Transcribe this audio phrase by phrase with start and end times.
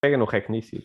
[0.00, 0.76] Pega no rec nisso.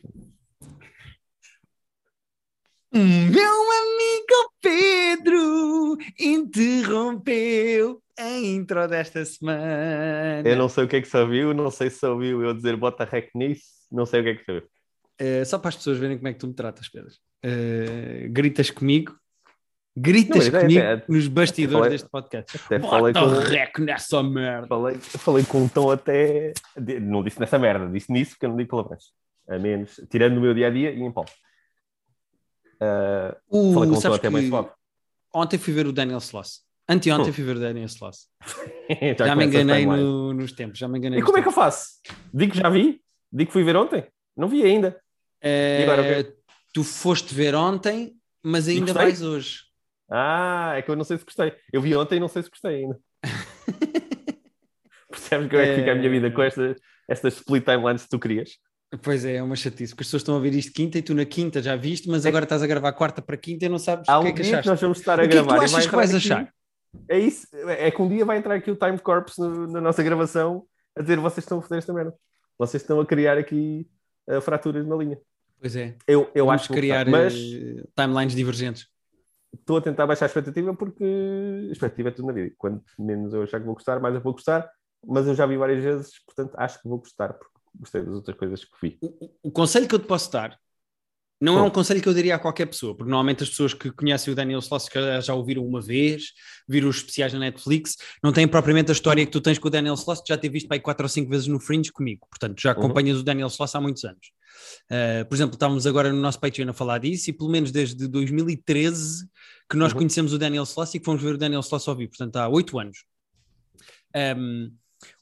[2.91, 10.47] Meu amigo Pedro interrompeu a intro desta semana.
[10.47, 12.77] Eu não sei o que é que se ouviu, não sei se ouviu eu dizer
[12.77, 14.69] bota rec nisso, não sei o que é que se ouviu.
[15.21, 17.13] Uh, só para as pessoas verem como é que tu me tratas, Pedro.
[17.45, 19.15] Uh, gritas comigo,
[19.95, 22.57] gritas Não, é- comigo é- nos bastidores falei- deste podcast.
[22.65, 24.67] Até falei Bota com, rec nessa merda.
[24.67, 26.53] falei, falei com um tom até.
[27.01, 29.03] Não disse nessa merda, disse nisso porque eu não digo palavrões.
[29.49, 31.29] A menos, tirando no meu dia a dia e em Paulo.
[32.81, 34.69] Uh, Uh, falei com um tom até mais suave.
[35.33, 36.61] Ontem fui ver o Daniel Sloss.
[36.87, 37.33] Anteontem Hum.
[37.33, 38.27] fui ver o Daniel Sloss.
[39.19, 40.77] Já Já, me enganei no- nos tempos.
[40.79, 41.63] Já me enganei E como é que eu tempos.
[41.75, 41.89] faço?
[42.33, 43.01] Digo que já vi?
[43.31, 44.05] Digo que fui ver ontem?
[44.35, 44.99] Não vi ainda.
[45.41, 46.35] Eh, agora o quê?
[46.73, 49.59] tu foste ver ontem, mas ainda vais hoje.
[50.09, 51.53] Ah, é que eu não sei se gostei.
[51.71, 52.99] Eu vi ontem e não sei se gostei ainda.
[55.09, 56.75] Percebes como é que fica a minha vida com esta,
[57.07, 58.51] estas split timelines que tu querias?
[59.01, 61.15] Pois é, é uma chatice, porque as pessoas estão a ouvir isto quinta e tu
[61.15, 63.79] na quinta já viste, mas É agora estás a gravar quarta para quinta e não
[63.79, 64.69] sabes Há o um que é que dia que achaste.
[64.69, 65.57] nós vamos estar O a que é que gravar.
[65.59, 66.53] tu achas que vais aqui- achar?
[67.09, 67.47] É isso.
[67.67, 70.63] É que um dia vai entrar aqui o Time Corps no- na nossa gravação
[70.95, 72.13] a dizer vocês estão a fazer esta merda.
[72.57, 73.87] Vocês estão a criar aqui
[74.29, 75.17] uh, fraturas na linha.
[75.59, 78.87] Pois é, Eu, eu vamos acho criar mas eh, timelines divergentes.
[79.53, 82.53] Estou a tentar baixar a expectativa porque a expectativa é tudo na vida.
[82.57, 84.69] Quanto menos eu achar que vou gostar, mais eu vou gostar.
[85.05, 88.37] Mas eu já vi várias vezes, portanto acho que vou gostar porque gostei das outras
[88.37, 88.97] coisas que vi.
[89.01, 90.57] O, o- o conselho que eu te posso dar
[91.41, 93.91] não é um conselho que eu diria a qualquer pessoa, porque normalmente as pessoas que
[93.91, 96.31] conhecem o Daniel Sloss já- já ouviram uma vez,
[96.69, 99.71] viram os especiais na Netflix, não têm propriamente a história que tu tens com o
[99.71, 102.25] Daniel Sloss, que já ter visto para aí quatro ou cinco vezes no Fringe comigo.
[102.29, 102.77] Portanto, já Uhum.
[102.79, 104.31] acompanhas o Daniel Sloss há muitos anos.
[104.91, 108.07] Uh, por exemplo, estávamos agora no nosso Patreon a falar disso e pelo menos desde
[108.07, 109.27] 2013
[109.69, 109.99] que nós Uhum.
[109.99, 112.47] conhecemos o Daniel Sloss e que fomos ver o Daniel Sloss ao vivo, portanto há
[112.49, 113.05] oito anos.
[114.15, 114.71] Um,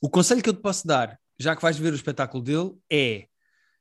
[0.01, 3.25] o conselho que eu te posso dar, já que vais ver o espetáculo dele, é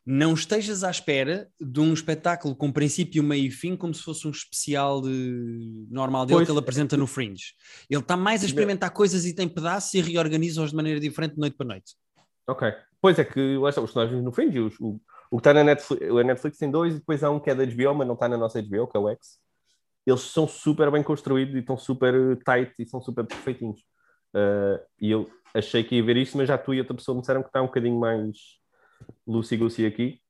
[0.07, 4.27] não estejas à espera de um espetáculo com princípio, meio e fim, como se fosse
[4.27, 5.87] um especial de...
[5.91, 6.47] normal dele Pois.
[6.49, 7.53] que ele apresenta no Fringe.
[7.89, 11.41] Ele está mais a experimentar coisas e tem pedaços e reorganiza-os de maneira diferente de
[11.41, 11.95] noite para noite.
[12.49, 12.73] Ok.
[13.01, 15.63] Pois é que lá está, os vimos no Fringe, os- o, o que está na
[15.63, 18.15] Netflix, a Netflix tem dois e depois há um que é da HBO, mas não
[18.15, 19.39] está na nossa HBO, que é o X.
[20.05, 23.81] Eles são super bem construídos e estão super tight e são super perfeitinhos.
[24.35, 27.21] Uh, e eu achei que ia ver isto, mas já tu e outra pessoa me
[27.21, 28.37] disseram que está um bocadinho mais
[29.27, 30.21] loosey-goosey aqui.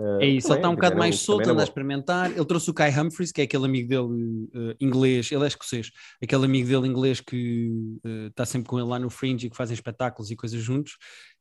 [0.00, 2.30] Uh, É isso, ele também, está um bocado mais solto, anda a experimentar.
[2.30, 5.90] Ele trouxe o Kai Humphries, que é aquele amigo dele eh, inglês, ele é escocês,
[6.22, 7.70] aquele amigo dele inglês que
[8.04, 10.96] eh, está sempre com ele lá no Fringe e que fazem espetáculos e coisas juntos.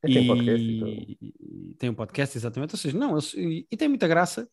[0.05, 0.91] E tem podcast e tudo.
[0.91, 2.73] e tem um podcast, exatamente.
[2.73, 4.47] Ou seja, não, eles- e, e tem muita graça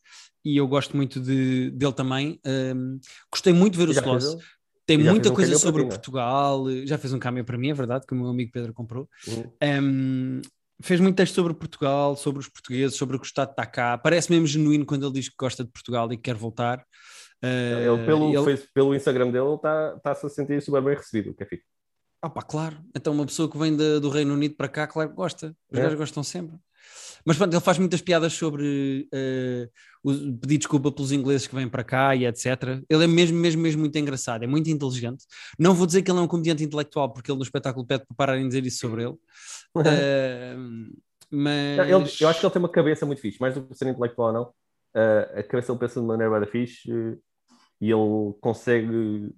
[0.44, 2.38] e eu gosto muito de, dele também.
[2.46, 2.98] Um,
[3.32, 4.24] gostei muito de ver o E Sloss.
[4.34, 4.42] ele?
[4.86, 5.86] Tem e muita um coisa sobre é?
[5.86, 9.08] Portugal, já fez um cameo para mim, é verdade, que o meu amigo Pedro comprou.
[9.26, 9.50] Uhum.
[9.82, 10.40] Um,
[10.82, 13.98] fez muito texto sobre Portugal, sobre os portugueses, sobre o está de estar cá.
[13.98, 16.84] Parece mesmo genuíno quando ele diz que gosta de Portugal e que quer voltar.
[17.42, 21.31] Uh, Ele, pelo, ele- fez- pelo Instagram dele, está tá-se a sentir super bem recebido,
[21.31, 21.65] o que é fixe.
[22.22, 22.78] Ah pá, claro.
[22.94, 25.54] Então uma pessoa que vem da- do Reino Unido para cá, claro que gosta.
[25.70, 25.82] Os É.
[25.82, 26.56] gajos gostam sempre.
[27.25, 29.69] Mas pronto, ele faz muitas piadas sobre eh,
[30.03, 32.47] o- pedir desculpa pelos ingleses que vêm para cá e etc.
[32.88, 35.25] Ele é mesmo, mesmo, mesmo muito engraçado, é muito inteligente.
[35.59, 38.16] Não vou dizer que ele é um comediante intelectual, porque ele no espetáculo pede para
[38.16, 39.15] pararem de dizer isso sobre ele.
[41.75, 43.88] Mas Ele- eu acho que ele tem uma cabeça muito fixe, mais do que ser
[43.88, 44.42] intelectual ou não.
[44.94, 47.22] uh, a cabeça ele pensa de maneira bada fixe uh,
[47.81, 49.32] e ele consegue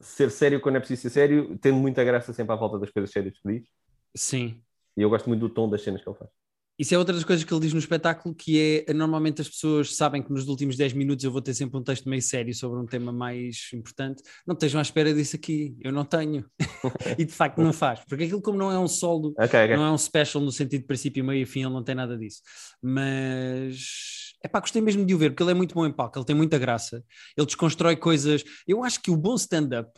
[0.00, 3.10] ser sério quando é preciso ser sério, tendo muita graça sempre à volta das coisas
[3.10, 3.68] sérias que diz.
[4.16, 4.62] sim.
[4.98, 6.30] E eu gosto muito do tom das cenas que ele faz.
[6.78, 9.96] Isso é outra das coisas que ele diz no espetáculo, que é normalmente as pessoas
[9.96, 12.78] sabem que nos últimos 10 minutos eu vou ter sempre um texto meio sério sobre
[12.78, 14.22] um tema mais importante.
[14.46, 16.44] Não estejam à espera disso aqui, eu não tenho.
[17.18, 19.76] e de facto não faz, porque aquilo como não é um solo, Ok, ok.
[19.76, 22.16] não é um special no sentido de princípio, meio e fim, ele não tem nada
[22.16, 22.42] disso.
[22.80, 26.16] Mas é pá, gostei mesmo de o ver, porque ele é muito bom em palco,
[26.16, 27.04] ele tem muita graça,
[27.36, 28.44] ele desconstrói coisas.
[28.66, 29.90] Eu acho que o bom stand-up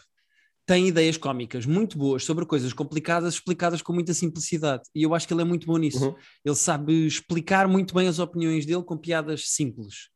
[0.71, 4.85] tem ideias cómicas muito boas sobre coisas complicadas explicadas com muita simplicidade.
[4.95, 6.11] E eu acho que ele é muito bom nisso.
[6.11, 6.15] Uhum.
[6.45, 10.11] Ele sabe explicar muito bem as opiniões dele com piadas simples.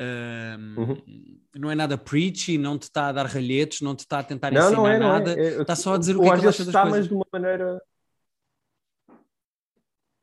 [0.00, 0.96] Ahm, Uhum.
[1.54, 4.50] Não é nada preachy, não te está a dar ralhetes, não te está a tentar
[4.50, 5.34] Não, ensinar não é, não nada.
[5.38, 5.58] é.
[5.58, 5.60] é.
[5.60, 6.98] está só a dizer o que é que ele acha das está, coisas.
[7.00, 7.82] mas de uma maneira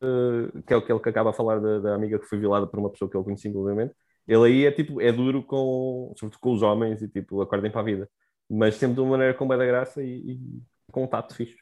[0.02, 2.80] uh, que é aquele que acaba a falar da, da amiga que foi violada por
[2.80, 3.94] uma pessoa que ele conhecia inclusivamente.
[4.28, 7.82] Ele aí é tipo, é duro com, sobretudo com os homens e tipo, acordem para
[7.82, 8.10] a vida.
[8.50, 10.62] Mas sempre de uma maneira com bem da graça e, e
[10.92, 11.58] com um tato fixe.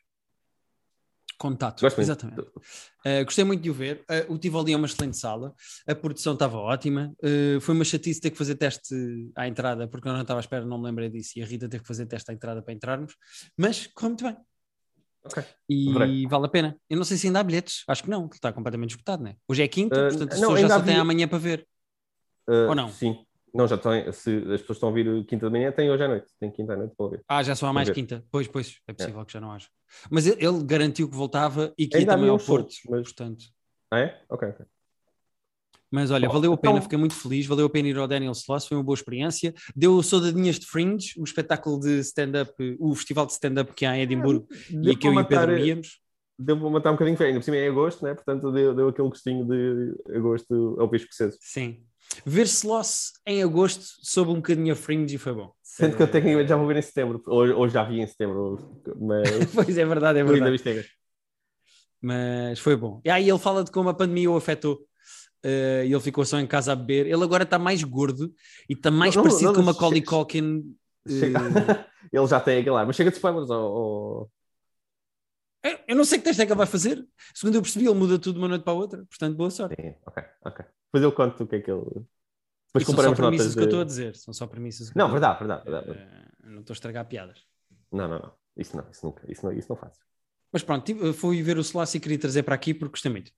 [1.38, 2.08] Contato, Gosto muito.
[2.10, 2.42] exatamente.
[2.42, 4.06] Uh, gostei muito de o ver.
[4.30, 5.54] Uh, o Tivoli é uma excelente sala.
[5.86, 7.14] A produção estava ótima.
[7.22, 8.96] Uh, foi uma chatice ter que fazer teste
[9.36, 11.38] à entrada, porque eu não estava à espera, não me lembrei disso.
[11.38, 13.16] E a Rita teve que fazer teste à entrada para entrarmos.
[13.58, 14.38] Mas correu muito bem.
[15.26, 15.44] Ok.
[15.68, 16.78] E vale a pena.
[16.90, 19.36] Eu não sei se ainda há bilhetes, acho que não, que está completamente esgotado, né?
[19.48, 21.68] Hoje é quinta, Uh, portanto as não, pessoas já só têm havia- amanhã para ver.
[22.48, 22.90] Ou não?
[22.90, 23.26] Sim.
[23.56, 24.12] Não, já tem.
[24.12, 26.28] Se as pessoas estão a vir quinta de manhã, tem hoje à noite.
[26.40, 27.22] Tem quinta à noite para ouvir.
[27.28, 28.24] Ah, já só há mais quinta.
[28.30, 29.68] Pois, pois, é possível que já não haja.
[30.10, 33.04] Mas ele, ele garantiu que voltava e que ia Ainda também havia ao Porto, mas-
[33.04, 33.46] portanto.
[33.92, 34.22] Ah, é?
[34.30, 34.66] Ok, ok.
[35.92, 38.34] Mas olha, valeu a pena, então- fiquei muito feliz, valeu a pena ir ao Daniel
[38.34, 39.54] Sloss, foi uma boa experiência.
[39.76, 44.02] Deu soldadinhas de Fringe, o espetáculo de stand-up, o festival de stand-up que há em
[44.02, 46.00] Edimburgo e Deu que eu para e o Pedro matar- íamos.
[46.38, 47.18] Deu para matar um bocadinho.
[47.22, 48.14] Ainda por cima é agosto, né?
[48.14, 51.34] Portanto, deu, deu aquele gostinho de agosto ao pisco cedo.
[51.40, 51.86] Sim.
[52.26, 55.52] Ver Sloss em agosto soube um bocadinho a Fringe e foi bom.
[55.62, 57.22] Sendo que eu tecnicamente já vou ver em setembro.
[57.28, 58.58] Ou, ou já vi em setembro.
[59.00, 59.24] Mas.
[59.54, 60.52] Pois é verdade, é verdade.
[60.52, 60.88] vi Stegas.
[62.02, 63.02] Mas foi bom.
[63.04, 64.80] E aí ele fala de como a pandemia o afetou.
[65.44, 67.06] eh, e ele ficou só em casa a beber.
[67.08, 68.34] Ele agora está mais gordo
[68.70, 70.76] e está mais Não, parecido não, com não, Macaulay chega- Culkin.
[71.08, 71.40] eh, Chega-
[72.14, 72.86] Ele já tem aquele ar.
[72.86, 73.50] Mas chega de spoilers.
[73.50, 74.30] Eu-
[75.88, 77.04] eu não sei que teste é que ele vai fazer.
[77.34, 79.04] Segundo eu percebi, ele muda tudo de uma noite para a outra.
[79.06, 79.76] Portanto, boa sorte.
[79.82, 80.66] Sim, ok, ok.
[80.96, 81.82] Depois eu conto o que é que ele.
[81.82, 82.04] Depois
[82.84, 84.16] E são só comparamos premissas que eu estou a dizer.
[84.16, 84.94] São só premissas.
[84.96, 85.92] Não, verdade, verdade, verdade.
[86.00, 87.46] Eh, não estou a estragar piadas.
[87.92, 88.32] Não, não, não.
[88.58, 89.30] Isso não, isso nunca.
[89.32, 90.00] Isso não, isso não faço.
[90.52, 93.32] Mas pronto, tive- fui ver o Sloss e queria trazer para aqui porque gostei muito.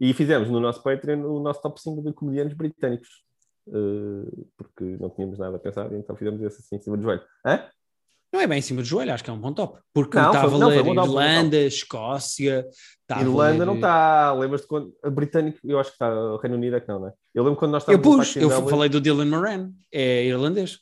[0.00, 3.24] E fizemos no nosso Patreon o nosso top 5 de comediantes britânicos.
[3.68, 7.22] Eh, porque não tínhamos nada a pensar, então fizemos esse assim em cima do joelho.
[7.44, 7.68] Hã?
[8.36, 9.78] Não é bem em cima do joelho, acho que é um bom top.
[9.94, 10.72] Porque Não, foi- a não, bom
[11.02, 12.66] Irlanda, Escócia.
[13.10, 14.32] Irlanda valer- não está.
[14.34, 14.92] Lembras-te quando.
[15.02, 16.12] A britânico, eu acho que está.
[16.14, 17.12] O Reino Unido é que não, né?
[17.34, 20.24] Eu lembro quando nós Eu estávamos no pus, eu Dublin- falei do Dylan Moran, é
[20.26, 20.80] irlandês.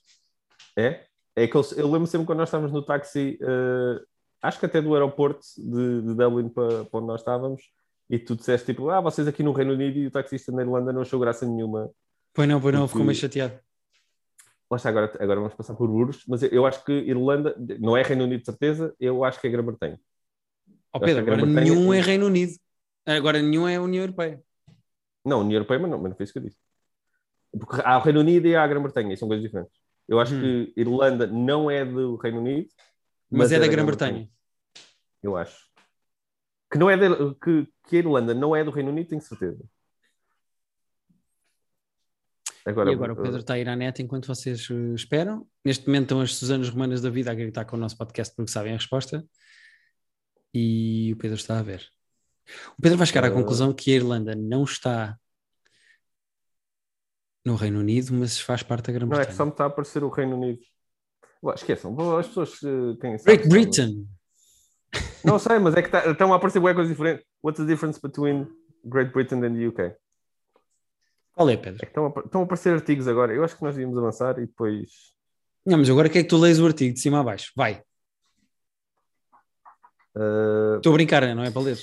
[0.77, 1.03] É?
[1.37, 4.01] É que eu, eu lembro sempre quando nós estávamos no táxi, eh,
[4.43, 7.63] acho que até do aeroporto de, de Dublin para, para onde nós estávamos,
[8.11, 10.93] e tu disseste tipo, ah, vocês aqui no Reino Unido e o taxista na Irlanda
[10.93, 11.89] não achou graça nenhuma.
[12.33, 13.55] Pois não, pois não, ficou meio chateado.
[14.75, 17.97] Lá está, agora, agora vamos passar por burros, mas eu, eu acho que Irlanda, não
[17.97, 20.01] é Reino Unido de certeza, eu acho que é Grã-Bretanha.
[20.93, 22.55] Que Pedro, agora nenhum é Reino Unido.
[23.07, 24.43] Agora nenhum é União Europeia.
[25.25, 26.57] Não, União Europeia, mas não, mas não foi isso que eu disse.
[27.57, 29.73] Porque há o Reino Unido e há a Grã-Bretanha, e são coisas diferentes.
[30.09, 30.41] Eu acho Hum.
[30.41, 32.69] que Irlanda não é do Reino Unido,
[33.31, 34.13] Mas, é da Grã-Bretanha.
[34.13, 34.31] Grã-Bretanha.
[35.23, 35.69] Eu acho.
[36.69, 39.65] Que, não é de- que, que a Irlanda não é do Reino Unido, tenho certeza.
[42.67, 45.47] Agora, E agora o Pedro está a ir à net enquanto vocês eh, esperam.
[45.65, 48.51] Neste momento estão as Susanas Romanas da Vida a gritar com o nosso podcast porque
[48.51, 49.23] sabem a resposta.
[50.55, 51.87] E o Pedro está a ver.
[52.79, 53.31] O Pedro vai chegar à Eh.
[53.31, 55.19] conclusão que a Irlanda não está
[57.45, 59.37] no Reino Unido, mas faz parte da não é que Grã-Bretanha.
[59.37, 60.61] só me está a aparecer o Reino Unido.
[61.43, 63.49] Ué, esqueçam, as pessoas eh, têm Great.
[63.49, 64.09] Britain.
[65.23, 67.27] Não sei, mas é que tá- estão a aparecer coisas diferentes.
[67.43, 68.47] What's the difference between
[68.85, 69.95] Great Britain and the UK?
[71.35, 71.79] É Qual é, Pedro?
[71.81, 73.35] que estão, a, estão a aparecer artigos agora.
[73.35, 75.13] Eu acho que nós devíamos avançar e depois.
[75.67, 77.51] Não, mas agora quer que tu leias o artigo de cima a baixo.
[77.57, 77.83] Vai.
[80.17, 81.79] eh, Estou a brincar, não é para ler.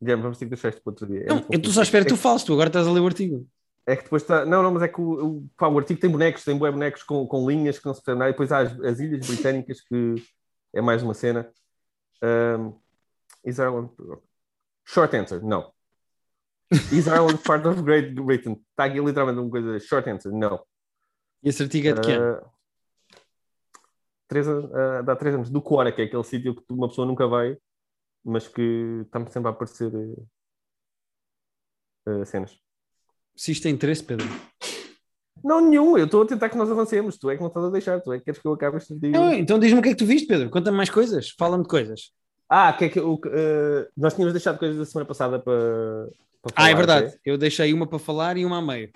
[0.00, 1.22] Guilherme, vamos ter que deixar isto para outro dia.
[1.22, 2.68] É Não, muito eu estou só à espera que tu É que- fales, tu agora
[2.68, 3.46] estás a ler o artigo.
[3.86, 4.44] É que depois está.
[4.44, 7.26] Não, não, mas é que o, o, pá, o artigo tem bonecos, tem bonecos com,
[7.26, 8.30] com linhas que não se percebe nada.
[8.30, 10.14] E depois há as, as ilhas britânicas, que
[10.72, 11.50] é mais uma cena.
[12.22, 12.72] Um,
[13.44, 13.90] is Ireland.
[14.84, 15.72] Short answer, não.
[16.90, 18.56] Is Ireland part of Great Britain?
[18.70, 19.78] Está aqui literalmente uma coisa.
[19.78, 20.64] Short answer, não.
[21.42, 22.38] E esse artigo é de ano?
[22.38, 22.50] Uh,
[24.26, 25.50] três, uh, dá três anos.
[25.50, 27.56] Do Quora, que é aquele sítio que uma pessoa nunca vai,
[28.24, 30.28] mas que está sempre a aparecer uh,
[32.08, 32.58] uh, cenas.
[33.36, 34.26] Se isto tem interesse, Pedro.
[35.44, 35.98] Não, nenhum.
[35.98, 37.18] Eu estou a tentar que nós avancemos.
[37.18, 38.00] Tu é que não estás a deixar.
[38.00, 38.94] Tu é que queres que eu acabe este.
[38.94, 40.48] Não, então diz-me o que é que tu viste, Pedro.
[40.48, 41.30] Conta-me mais coisas.
[41.38, 42.12] Fala-me de coisas.
[42.54, 46.10] Ah, que é que o que, eh, nós tínhamos deixado coisas da semana passada para,
[46.42, 47.18] para Ah, é falar, verdade.
[47.24, 48.90] Eu deixei uma para falar e uma a meio.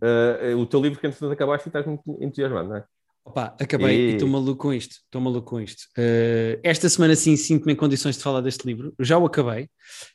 [0.00, 2.84] Eh, o teu livro que antes de acabaste estás muito entusiasmado, não é?
[3.24, 4.92] Opa, acabei e estou maluco com isto.
[4.92, 5.88] Estou maluco com isto.
[5.98, 8.94] Uh, esta semana sim sinto-me em condições de falar deste livro.
[9.00, 9.68] Já o acabei.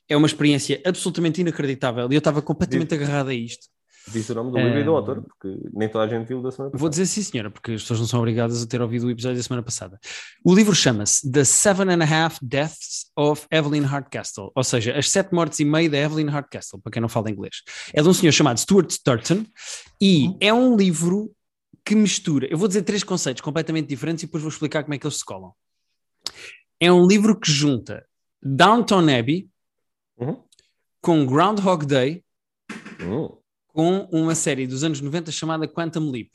[0.07, 3.67] É uma experiência absolutamente inacreditável e eu estava completamente agarrado a isto.
[4.11, 6.51] Diz o nome do livro e do autor, porque nem toda a gente viu da
[6.51, 6.79] semana passada.
[6.79, 9.37] Vou dizer sim, senhora, porque as pessoas não são obrigadas a ter ouvido o episódio
[9.37, 9.99] da semana passada.
[10.43, 15.09] O livro chama-se The Seven and a Half Deaths of Evelyn Hardcastle, ou seja, as
[15.09, 17.57] sete mortes e meio da Evelyn Hardcastle, para quem não fala inglês.
[17.93, 19.45] É de um senhor chamado Stuart Sturton
[20.01, 21.31] e é um livro
[21.85, 22.47] que mistura.
[22.51, 25.17] Eu vou dizer três conceitos completamente diferentes e depois vou explicar como é que eles
[25.17, 25.53] se colam.
[26.79, 28.05] É um livro que junta
[28.41, 29.49] Downton Abbey
[30.17, 30.43] Uhum.
[31.01, 32.23] com Groundhog Day
[33.01, 33.38] Hum.
[33.73, 36.29] Com uma série dos anos 90 chamada Quantum Leap.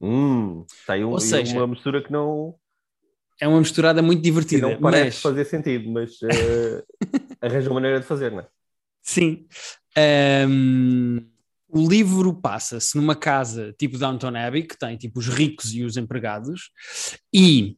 [0.00, 0.64] Hum.
[0.72, 2.54] Está aí um- Ou seja, uma mistura que não,
[3.40, 6.84] É uma misturada muito que divertida, não parece mas fazer sentido, mas eh,
[7.40, 8.46] arranja uma maneira de fazer, não é?
[9.02, 9.46] sim.
[9.96, 11.18] Ahm,
[11.74, 15.96] O livro passa-se numa casa tipo Downton Abbey, que tem tipo os ricos e os
[15.96, 16.70] empregados,
[17.32, 17.76] e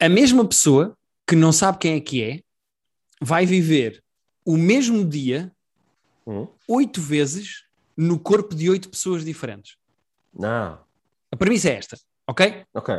[0.00, 0.96] a mesma pessoa
[1.28, 2.40] que não sabe quem é que é
[3.20, 4.02] vai viver
[4.44, 5.52] o mesmo dia
[6.26, 6.48] Hum?
[6.68, 7.64] oito vezes
[7.96, 9.76] no corpo de oito pessoas diferentes.
[10.34, 10.78] Não.
[11.30, 12.64] A premissa é esta, ok?
[12.74, 12.94] Ok.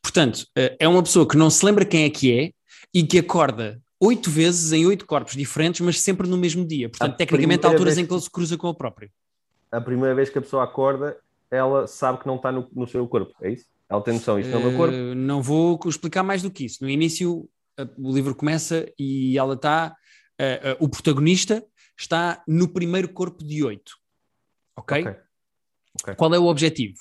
[0.00, 2.52] Portanto, eh, é uma pessoa que não se lembra quem é que é
[2.94, 6.88] e que acorda oito vezes em oito corpos diferentes, mas sempre no mesmo dia.
[6.88, 9.10] Portanto, A tecnicamente, há alturas em que ele se cruza com o próprio.
[9.70, 11.16] A primeira vez que a pessoa acorda,
[11.50, 13.66] ela sabe que não está no, no seu corpo, é isso?
[13.88, 14.94] Ela tem noção, isto não é o meu corpo.
[14.94, 16.78] Eh, não vou explicar mais do que isso.
[16.82, 17.48] No início,
[17.78, 19.94] eh, o livro começa e ela está.
[20.38, 21.62] eh, eh, o protagonista
[22.02, 23.92] está no primeiro corpo de oito.
[24.76, 25.04] Ok?
[26.00, 26.14] Ok.
[26.16, 26.96] Qual é o objetivo?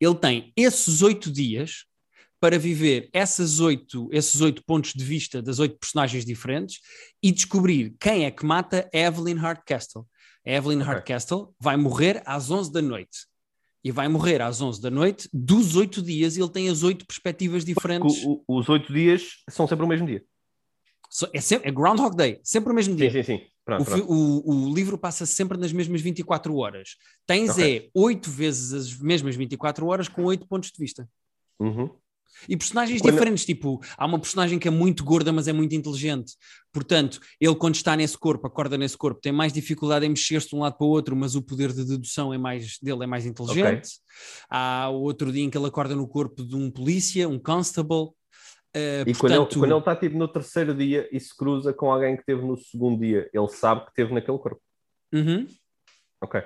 [0.00, 1.84] Ele tem esses oito dias
[2.40, 6.80] para viver essas oito, esses oito pontos de vista das oito personagens diferentes
[7.22, 10.04] e descobrir quem é que mata Evelyn Hardcastle.
[10.44, 10.86] A Evelyn Ok.
[10.88, 13.26] Hardcastle vai morrer às 11 da noite.
[13.84, 17.06] E vai morrer às 11 da noite dos oito dias e ele tem as oito
[17.06, 18.24] perspectivas diferentes.
[18.24, 20.24] O- o- os oito dias são sempre o mesmo dia.
[21.10, 23.10] So- É, sempre, é Groundhog Day, sempre o mesmo dia.
[23.10, 23.46] Sim, sim, sim.
[23.64, 24.12] Pronto, O, pronto.
[24.12, 26.96] o- o livro passa sempre nas mesmas 24 horas.
[27.26, 27.76] Tens Ok.
[27.76, 31.08] é oito vezes as mesmas 24 horas com oito pontos de vista.
[31.60, 31.88] Uhum.
[32.48, 35.76] E personagens Quando- diferentes, tipo, há uma personagem que é muito gorda, mas é muito
[35.76, 36.32] inteligente.
[36.72, 40.56] Portanto, ele quando está nesse corpo, acorda nesse corpo, tem mais dificuldade em mexer-se de
[40.56, 43.26] um lado para o outro, mas o poder de dedução é mais, dele é mais
[43.26, 43.90] inteligente.
[44.50, 48.08] Há outro dia em que ele acorda no corpo de um polícia, um constable.
[48.74, 51.72] Uh, E quando, ele, portanto, quando ele está tipo, no terceiro dia e se cruza
[51.74, 54.60] com alguém que teve no segundo dia, ele sabe que teve naquele corpo.
[55.12, 55.46] Uhum.
[56.22, 56.42] Ok.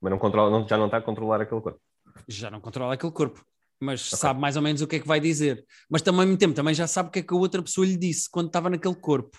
[0.00, 1.80] Mas não controla, não- já não está a controlar aquele corpo.
[2.28, 3.44] já não controla aquele corpo,
[3.80, 5.64] mas sabe mais ou menos o que é que vai dizer.
[5.90, 7.84] Mas também, ao mesmo tempo, também já sabe o que é que a outra pessoa
[7.86, 9.36] lhe disse quando estava naquele corpo.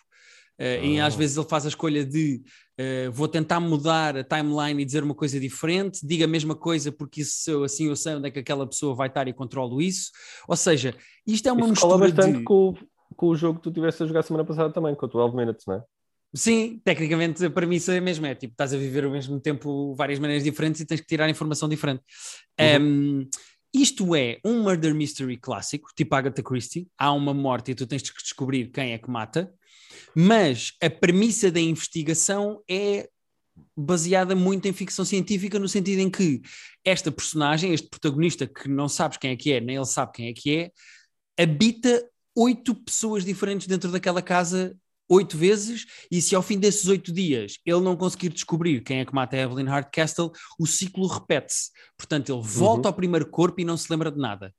[0.59, 1.07] E Ah.
[1.07, 2.41] às vezes ele faz a escolha de
[2.77, 6.91] eh, vou tentar mudar a timeline e dizer uma coisa diferente, diga a mesma coisa
[6.91, 9.81] porque isso eu- assim eu sei onde é que aquela pessoa vai estar e controlo
[9.81, 10.11] isso.
[10.47, 10.93] Ou seja,
[11.25, 12.43] isto é uma Isso mistura bastante de...
[12.43, 12.77] com, o-
[13.15, 15.65] com o jogo que tu tiveste a jogar semana passada também, com o 12 Minutes,
[15.65, 15.83] não é?
[16.33, 19.95] Sim, tecnicamente a premissa é a mesma, é tipo, estás a viver ao mesmo tempo
[19.95, 22.01] várias maneiras diferentes e tens que tirar informação diferente.
[22.59, 23.21] Uhum.
[23.21, 23.29] Um,
[23.73, 28.01] isto é um murder mystery clássico, tipo Agatha Christie, há uma morte e tu tens
[28.09, 29.49] que descobrir quem é que mata,
[30.15, 33.09] mas a premissa da investigação é
[33.75, 36.41] baseada muito em ficção científica no sentido em que
[36.83, 40.27] esta personagem, este protagonista que não sabes quem é que é, nem ele sabe quem
[40.29, 40.71] é que é,
[41.41, 42.03] habita
[42.35, 44.75] oito pessoas diferentes dentro daquela casa
[45.07, 49.05] oito vezes, e se ao fim desses oito dias ele não conseguir descobrir quem é
[49.05, 51.69] que mata a Evelyn Hardcastle, o ciclo repete-se.
[51.97, 54.53] Portanto, ele volta ao primeiro corpo e não se lembra de nada.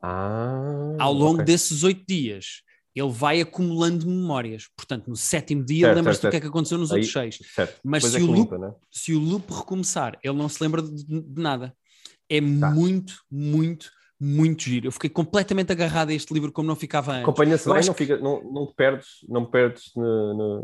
[0.00, 1.44] Ah, Ao longo ok.
[1.46, 2.62] desses oito dias,
[2.96, 4.68] ele vai acumulando memórias.
[4.74, 7.38] Portanto, no sétimo dia, lembra-se do que é que aconteceu nos Aí- outros seis.
[7.54, 7.78] Certo.
[7.84, 8.72] Mas se é o loop- limpa, né?
[8.90, 11.76] Se o loop recomeçar, ele não se lembra de, de nada.
[12.28, 12.70] É Tá.
[12.70, 14.86] muito, muito, muito giro.
[14.88, 17.22] Eu fiquei completamente agarrado a este livro como não ficava antes.
[17.22, 20.60] Acompanha-se bem, não, fica, não, não perdes, não perdes na, na,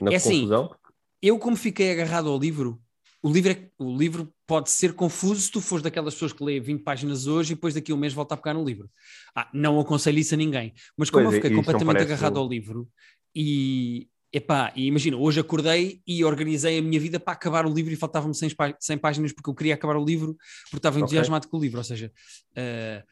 [0.00, 0.74] na É assim, confusão.
[1.22, 2.80] eu como fiquei agarrado ao livro,
[3.22, 6.58] o livro, é- o livro pode ser confuso se tu fores daquelas pessoas que lê
[6.58, 8.90] 20 páginas hoje e depois daqui a um mês volta a pegar no livro.
[9.32, 10.74] Ah, não aconselho isso a ninguém.
[10.96, 12.88] Mas como Pois eu fiquei completamente parece agarrado ao livro
[13.32, 17.92] e, epá, e imagina, hoje acordei e organizei a minha vida para acabar o livro
[17.92, 21.46] e faltavam-me 100, pá- 100 páginas porque eu queria acabar o livro porque estava entusiasmado
[21.46, 21.78] com o livro.
[21.78, 22.10] Ou seja,
[22.56, 23.04] eh,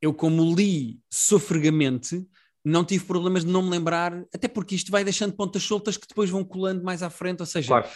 [0.00, 2.24] eu como li sofregamente
[2.64, 6.06] não tive problemas de não me lembrar, até porque isto vai deixando pontas soltas que
[6.06, 7.88] depois vão colando mais à frente, ou seja, Claro.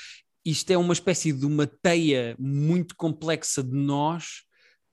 [0.45, 4.43] Isto é uma espécie de uma teia muito complexa de nós.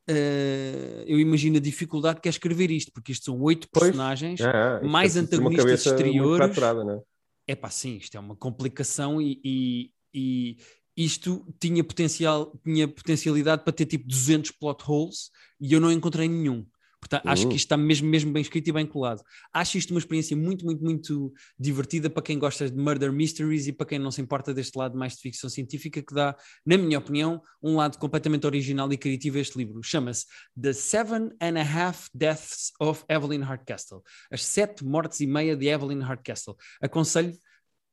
[0.09, 4.39] eh, eu imagino a dificuldade que é escrever isto, porque isto são oito personagens.
[4.39, 6.45] É, é, mais é uma antagonistas cabeça muito exteriores.
[6.45, 6.99] fraturada, né?
[7.45, 10.57] É pá, sim, isto é uma complicação e, e- e
[10.95, 16.27] isto tinha, potencial, tinha potencialidade para ter tipo 200 plot holes e eu não encontrei
[16.27, 16.65] nenhum.
[16.99, 17.49] Portanto, acho Uhum.
[17.49, 19.21] que isto está mesmo, mesmo bem escrito e bem colado.
[19.53, 23.71] Acho isto uma experiência muito, muito, muito divertida para quem gosta de murder mysteries e
[23.71, 26.35] para quem não se importa deste lado mais de ficção científica, que dá,
[26.65, 29.81] na minha opinião, um lado completamente original e criativo a este livro.
[29.83, 30.25] Chama-se
[30.59, 34.01] The Seven and a Half Deaths of Evelyn Hardcastle.
[34.31, 36.55] As Sete Mortes e Meia de Evelyn Hardcastle.
[36.81, 37.37] Aconselho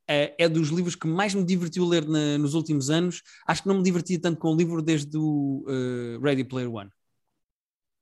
[0.09, 3.23] é, é dos livros que mais me divertiu ler na- nos últimos anos.
[3.47, 6.91] Acho que não me divertia tanto com o livro desde o uh, Ready Player One.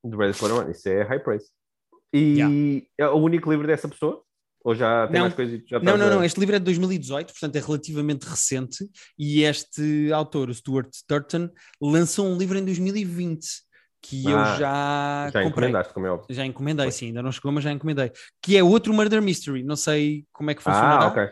[0.03, 1.45] Do Player One, isso é high praise.
[2.13, 4.21] E é o único livro dessa pessoa?
[4.63, 5.21] Ou já tem Não.
[5.23, 5.61] mais coisas?
[5.67, 6.23] Já Não, não, a- não.
[6.23, 8.89] Este livro é de 2018, portanto é relativamente recente.
[9.17, 11.49] E este autor, o Stuart Turton,
[11.81, 13.45] lançou um livro em 2020
[14.01, 15.69] que eu Ah, já, Já comprei.
[15.69, 16.27] encomendaste, como é óbvio.
[16.35, 18.11] Já encomendei, sim, ainda não chegou, mas já encomendei.
[18.41, 19.63] Que é outro Murder Mystery.
[19.63, 21.05] Não sei como é que funcionará.
[21.05, 21.29] Ah, ok.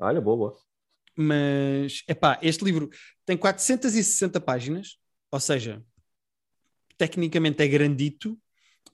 [0.00, 0.56] Olha, boa, boa.
[1.16, 2.88] Mas, epá, este livro
[3.26, 4.98] tem 460 páginas,
[5.32, 5.82] ou seja,
[6.98, 8.36] tecnicamente é grandito,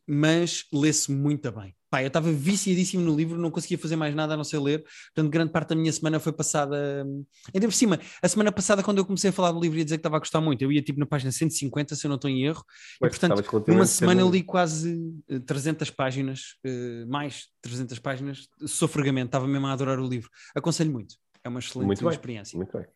[0.06, 1.74] mas lê-se muito bem.
[1.90, 4.84] Pá, eu estava viciadíssimo no livro, não conseguia fazer mais nada a não ser ler,
[5.14, 7.06] portanto, grande parte da minha semana foi passada.
[7.54, 9.96] Ainda por cima, a semana passada, quando eu comecei a falar do livro, ia dizer
[9.96, 10.60] que estava a gostar muito.
[10.62, 12.64] Eu ia tipo na página 150, se eu não estou em erro,
[12.96, 19.26] e portanto, numa semana eu li quase eh, 300 páginas, eh, mais 300 páginas, sofregamento,
[19.26, 20.28] estava mesmo a adorar o livro.
[20.54, 22.56] Aconselho muito, é uma excelente Muito experiência.
[22.56, 22.86] Muito bem.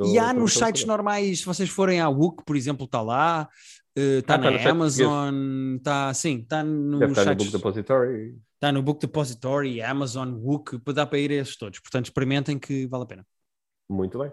[0.00, 3.00] E há estou- nos estou sites normais, se vocês forem à WUC, por exemplo, está
[3.00, 3.48] lá,
[3.94, 7.50] está Ah, tá na no site Amazon, está sim, está Deve nos estar no Book
[7.52, 8.38] Depository.
[8.54, 11.78] está no Book Depository, Amazon, WUC, dá para ir a esses todos.
[11.78, 13.26] Portanto, experimentem que vale a pena.
[13.88, 14.32] Muito bem.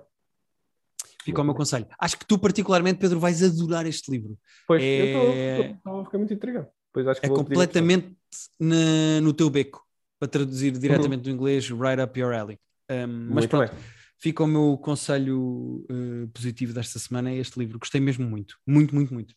[1.23, 1.87] Fica o meu conselho.
[1.97, 4.37] Acho que tu, particularmente, Pedro, vais adorar este livro.
[4.67, 6.67] Pois, É- eu estou a ficar muito intrigado.
[6.91, 8.15] Pois acho que É completamente
[8.59, 9.81] na- no teu beco,
[10.19, 12.59] para traduzir diretamente do inglês, right up your alley.
[12.89, 13.79] Um, mas Muito pronto, bem.
[14.23, 17.77] Fica o meu conselho uh, positivo desta semana, é este livro.
[17.77, 19.35] Gostei mesmo muito, muito, muito, muito.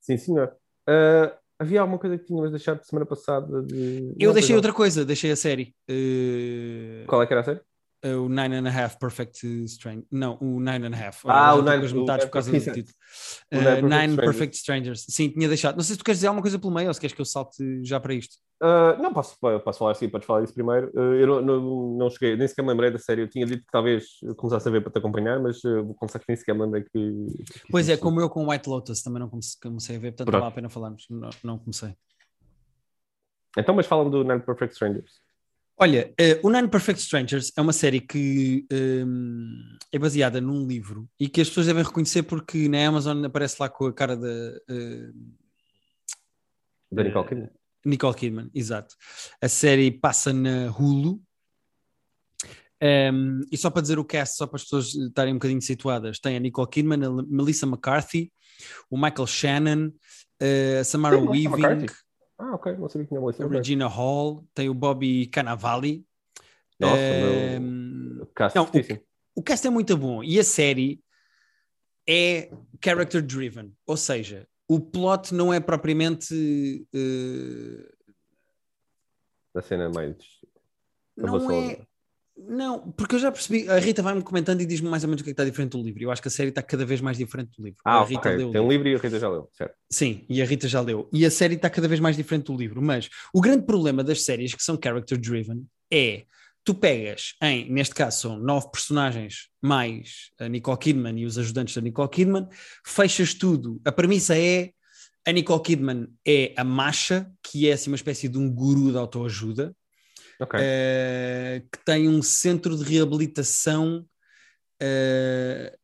[0.00, 0.56] Sim, senhor.
[0.88, 3.62] Ah, havia alguma coisa que tínhamos deixado de semana passada?
[3.62, 4.12] De...
[4.18, 5.72] Eu Não, deixei outra coisa, deixei a série.
[5.88, 7.06] Uh.
[7.06, 7.60] Qual é que era a série?
[8.04, 10.06] O Nine and a Half Perfect Strange.
[10.10, 11.22] Não, o Nine and a Half.
[11.26, 12.96] Ah, o Nine- as metades por causa do Perfect- título.
[13.52, 14.24] Uh, Nine Perfect Nine Strangers.
[14.24, 15.06] Perfect Strangers.
[15.08, 15.76] Sim, tinha deixado.
[15.76, 17.24] Não sei se tu queres dizer alguma coisa pelo meio ou se queres que eu
[17.24, 18.36] salte já para isto.
[18.62, 20.92] Ah, não, posso, posso falar assim, podes falar isso primeiro.
[20.96, 23.22] Ah, eu não, não, não cheguei, nem sequer me lembrei da série.
[23.22, 24.04] Eu tinha dito que talvez
[24.36, 26.84] começasse a ver para te acompanhar, mas ah, vou confessar que nem sequer me lembrei
[26.84, 27.26] que.
[27.70, 30.34] Pois é, como eu com White Lotus também não comecei, comecei a ver, portanto Pronto.
[30.34, 31.06] não vale a pena falarmos.
[31.10, 31.94] Não, não comecei.
[33.58, 35.10] Então, mas falam do Nine Perfect Strangers.
[35.82, 41.08] Olha, eh, o Nine Perfect Strangers é uma série que ehm, é baseada num livro
[41.18, 44.28] e que as pessoas devem reconhecer porque na Amazon aparece lá com a cara da
[44.68, 45.10] eh,
[46.92, 47.50] Da Nicole Kidman.
[47.86, 48.94] Nicole Kidman, exato.
[49.40, 51.22] A série passa na Hulu.
[52.78, 56.18] Ehm, e só para dizer o cast, só para as pessoas estarem um bocadinho situadas,
[56.18, 58.30] tem a Nicole Kidman, a Melissa McCarthy,
[58.90, 59.92] o Michael Shannon,
[60.40, 62.09] eh, a Samara Tem Weaving, McCarthy?
[62.42, 63.58] Ah, ok, não sabia que tinha uma a.
[63.58, 66.06] Regina Hall, tem o Bobby Cannavale.
[66.78, 68.26] Nossa, Ehm, meu.
[68.34, 71.02] Cast não, o- o cast é muito bom e a série
[72.08, 72.50] é
[72.82, 77.92] character driven, ou seja, o plot não é propriamente eh,
[79.54, 80.16] Da cena mais.
[81.16, 81.86] não é
[82.48, 85.24] não, porque eu já percebi, a Rita vai-me comentando e diz-me mais ou menos o
[85.24, 86.02] que é que está diferente do livro.
[86.02, 87.78] Eu acho que a série está cada vez mais diferente do livro.
[87.84, 88.36] Ah, a Rita ok.
[88.36, 88.84] leu o Tem um livro.
[88.84, 89.74] livro e a Rita já leu, certo.
[89.90, 91.08] Sim, e a Rita já leu.
[91.12, 92.80] E a série está cada vez mais diferente do livro.
[92.82, 96.24] Mas o grande problema das séries que são character driven é
[96.64, 101.74] tu pegas em, neste caso são nove personagens mais a Nicole Kidman e os ajudantes
[101.74, 102.46] da Nicole Kidman,
[102.86, 103.80] fechas tudo.
[103.84, 104.70] A premissa é
[105.26, 108.98] a Nicole Kidman é a Masha, que é assim uma espécie de um guru de
[108.98, 109.74] autoajuda,
[110.40, 110.58] Ok.
[110.60, 114.06] eh, que tem um centro de reabilitação
[114.80, 115.76] eh,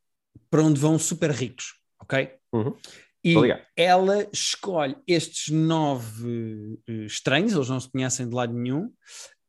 [0.51, 2.31] para onde vão super ricos, ok?
[2.53, 2.75] Uhum.
[3.23, 3.35] E
[3.77, 8.90] ela escolhe estes nove eh, estranhos, eles não se conhecem de lado nenhum,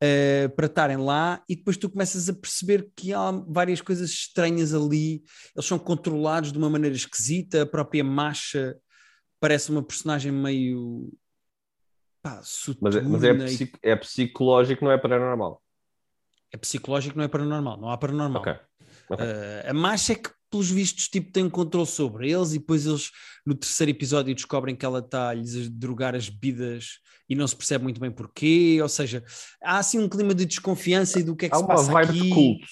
[0.00, 4.74] eh, para estarem lá e depois tu começas a perceber que há várias coisas estranhas
[4.74, 5.22] ali,
[5.54, 8.76] eles são controlados de uma maneira esquisita, a própria Masha
[9.40, 11.08] parece uma personagem meio
[12.36, 12.42] pá,
[12.80, 15.62] Mas, é, mas é, psico- é psicológico, não é paranormal.
[16.52, 18.40] é psicológico, não é paranormal, não há paranormal.
[18.42, 18.52] Ok.
[19.10, 19.24] Ok.
[19.26, 22.86] Uh, a Masha é que, pelos vistos, tipo, tem um controle sobre eles e depois
[22.86, 23.10] eles,
[23.44, 27.84] no terceiro episódio, descobrem que ela está-lhes a drogar as bebidas e não se percebe
[27.84, 28.78] muito bem porquê.
[28.82, 29.22] Ou seja,
[29.62, 31.92] há assim um clima de desconfiança e do que é que Há se uma passa
[31.92, 32.20] vibe aqui.
[32.22, 32.66] de culto.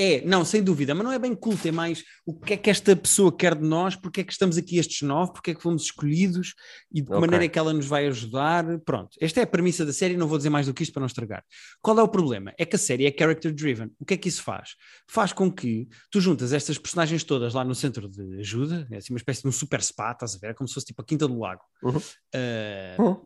[0.00, 2.70] É, não, sem dúvida, mas não é bem culto, é mais o que é que
[2.70, 5.60] esta pessoa quer de nós, porque é que estamos aqui estes nove, porque é que
[5.60, 6.54] fomos escolhidos
[6.92, 7.20] e de que Ok.
[7.20, 8.64] maneira é que ela nos vai ajudar.
[8.82, 11.00] Pronto, esta é a premissa da série, não vou dizer mais do que isto para
[11.00, 11.44] não estragar.
[11.82, 12.54] Qual é o problema?
[12.56, 13.90] É que a série é character driven.
[13.98, 14.76] O que é que isso faz?
[15.08, 19.12] Faz com que tu juntas estas personagens todas lá no centro de ajuda, é assim
[19.12, 20.50] uma espécie de um super spa, estás a ver?
[20.50, 21.62] É como se fosse tipo a Quinta do Lago.
[21.82, 22.00] Uhum.
[22.32, 23.16] Eh, Uhum.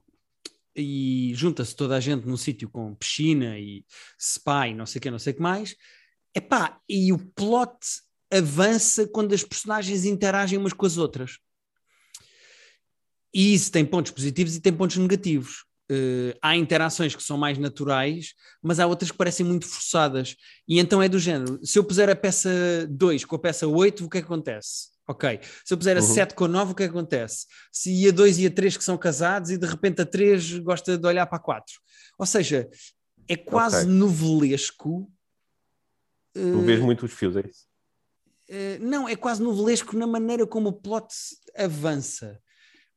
[0.75, 3.85] e junta-se toda a gente num sítio com piscina e
[4.19, 5.77] spa e não sei o que, não sei o que mais.
[6.35, 7.77] Epá, e o plot
[8.33, 11.39] avança quando as personagens interagem umas com as outras.
[13.35, 15.65] E isso tem pontos positivos e tem pontos negativos.
[15.91, 20.37] Eh, há interações que são mais naturais, mas há outras que parecem muito forçadas.
[20.69, 22.51] E então é do género: se eu puser a peça
[22.89, 24.91] 2 com a peça 8, o que é que acontece?
[25.09, 25.41] Ok.
[25.65, 26.07] Se eu puser a Uhum.
[26.07, 27.47] 7 com a 9, o que é que acontece?
[27.73, 30.97] Se a 2 e a 3 que são casados e de repente a 3 gosta
[30.97, 31.75] de olhar para a 4.
[32.19, 32.69] Ou seja,
[33.29, 33.89] é quase Ok.
[33.89, 35.11] novelesco.
[36.35, 37.67] Tu eh, vês muito os fios, é isso?
[38.49, 41.15] eh, não, é quase novelesco na maneira como o plot
[41.57, 42.41] avança.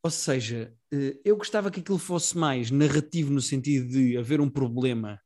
[0.04, 4.50] Ou seja, eh, eu gostava que aquilo fosse mais narrativo no sentido de haver um
[4.50, 5.20] problema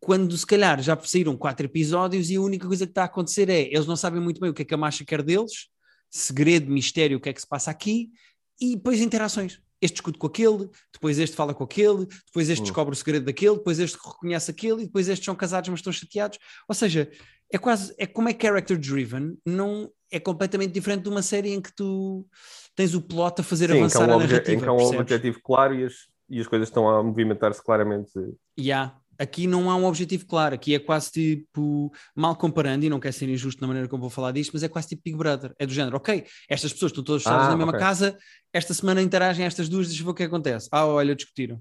[0.00, 3.48] quando se calhar já saíram quatro episódios e a única coisa que está a acontecer
[3.48, 5.68] é eles não sabem muito bem o que é que a marcha quer deles,
[6.10, 8.10] segredo, mistério, o que é que se passa aqui,
[8.60, 9.60] e depois interações.
[9.80, 12.64] Este discute com aquele, depois este fala com aquele, depois este Hum.
[12.64, 15.92] descobre o segredo daquele, depois este reconhece aquele, e depois estes são casados mas estão
[15.92, 16.38] chateados.
[16.68, 17.10] Ou seja,
[17.52, 21.60] é quase, é como é character driven, não é completamente diferente de uma série em
[21.60, 22.26] que tu
[22.74, 24.52] tens o plot a fazer Sim, avançar um, a narrativa.
[24.52, 25.00] em que há um percebes?
[25.00, 25.94] objetivo claro e as,
[26.30, 28.10] e as coisas estão a movimentar-se claramente.
[28.72, 28.96] Há.
[29.18, 33.14] Aqui não há um objetivo claro, aqui é quase tipo, mal comparando, e não quero
[33.14, 35.54] ser injusto na maneira como vou falar disto, mas é quase tipo Big Brother.
[35.58, 37.80] É do género, ok, estas pessoas estão todas fechadas Ah, na mesma ok.
[37.80, 38.16] casa,
[38.52, 40.68] esta semana interagem estas duas, deixa eu ver o que acontece.
[40.70, 41.60] Ah, olha, discutiram.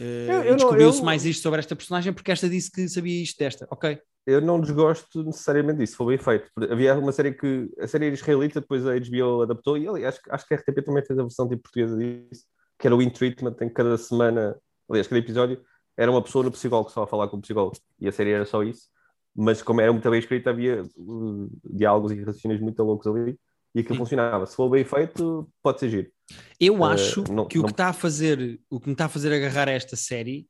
[0.00, 3.66] Não- descobriu-se eu- mais isto sobre esta personagem porque esta disse que sabia isto desta.
[3.70, 3.98] Ok.
[4.26, 6.50] Eu não desgosto necessariamente disso, foi bem feito.
[6.70, 10.22] Havia uma série que a série era israelita, depois a HBO adaptou, e aliás, acho,
[10.22, 12.44] que- acho que a RTP também fez a versão tipo portuguesa disso,
[12.78, 14.56] que era o In Treatment, em que cada semana,
[14.90, 15.62] aliás, cada episódio
[15.96, 18.44] era uma pessoa no psicólogo só a falar com o psicólogo, e a série era
[18.44, 18.88] só isso.
[19.34, 23.38] Mas como era muito bem escrita, havia uh, diálogos e raciocínios muito loucos ali,
[23.74, 23.98] e aquilo Sim.
[24.00, 24.46] funcionava.
[24.46, 26.10] Se for bem feito, pode ser giro.
[26.58, 29.04] Eu Eh, acho não- que o não- que está a fazer, o que me está
[29.04, 30.46] a fazer agarrar a esta série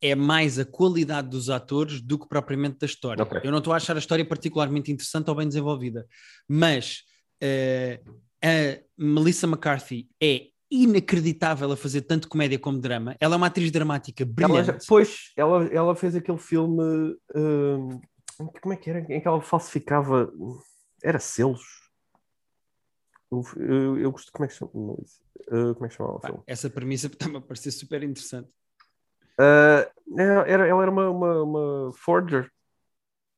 [0.00, 3.24] é mais a qualidade dos atores do que propriamente da história.
[3.24, 3.40] Ok.
[3.42, 6.06] Eu não estou a achar a história particularmente interessante ou bem desenvolvida,
[6.48, 7.02] mas
[7.40, 8.00] eh,
[8.44, 13.16] a Melissa McCarthy é inacreditável a fazer tanto comédia como drama.
[13.20, 14.66] Ela é uma atriz dramática Ela brilhante.
[14.66, 17.16] já- pois, ela, ela fez aquele filme.
[17.34, 18.00] hum,
[18.60, 19.00] como é que era?
[19.00, 20.30] Em que ela falsificava.
[21.02, 21.62] Era selos.
[23.30, 24.32] Eu, eu, eu gosto.
[24.32, 24.70] Como é que chama?
[24.72, 26.42] Uh, como é que chamava o Pá, filme?
[26.46, 28.48] essa premissa está-me a parecer super interessante.
[29.40, 32.50] Uh, era, ela era uma, uma, uma forger.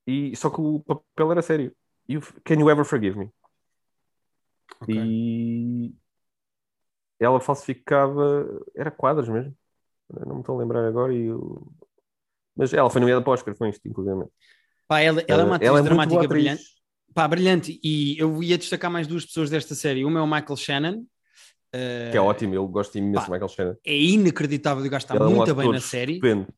[0.07, 1.75] E, só que o papel era sério.
[2.09, 3.31] O Can You Ever Forgive Me?
[4.81, 4.97] Ok.
[4.97, 5.95] E
[7.21, 8.49] ela falsificava.
[8.75, 9.55] Era quadros mesmo.
[10.27, 11.15] Não me estou a lembrar agora.
[11.15, 11.67] E eu...
[12.57, 14.25] Mas ela foi nomeada para o Oscar com isto, inclusive.
[14.89, 16.43] Pá, ela, ela é uma atriz muito dramática boa atriz.
[16.43, 16.65] brilhante.
[17.15, 17.81] Pá, brilhante.
[17.83, 20.05] E eu ia destacar mais duas pessoas desta série.
[20.05, 21.05] Uma é o Michael Shannon.
[21.73, 23.77] eh, Que é ótimo, eu gosto imenso pá, de Michael Shannon.
[23.85, 26.15] É inacreditável, o gajo está Ele é um muito bem na série.
[26.15, 26.49] Estupendo.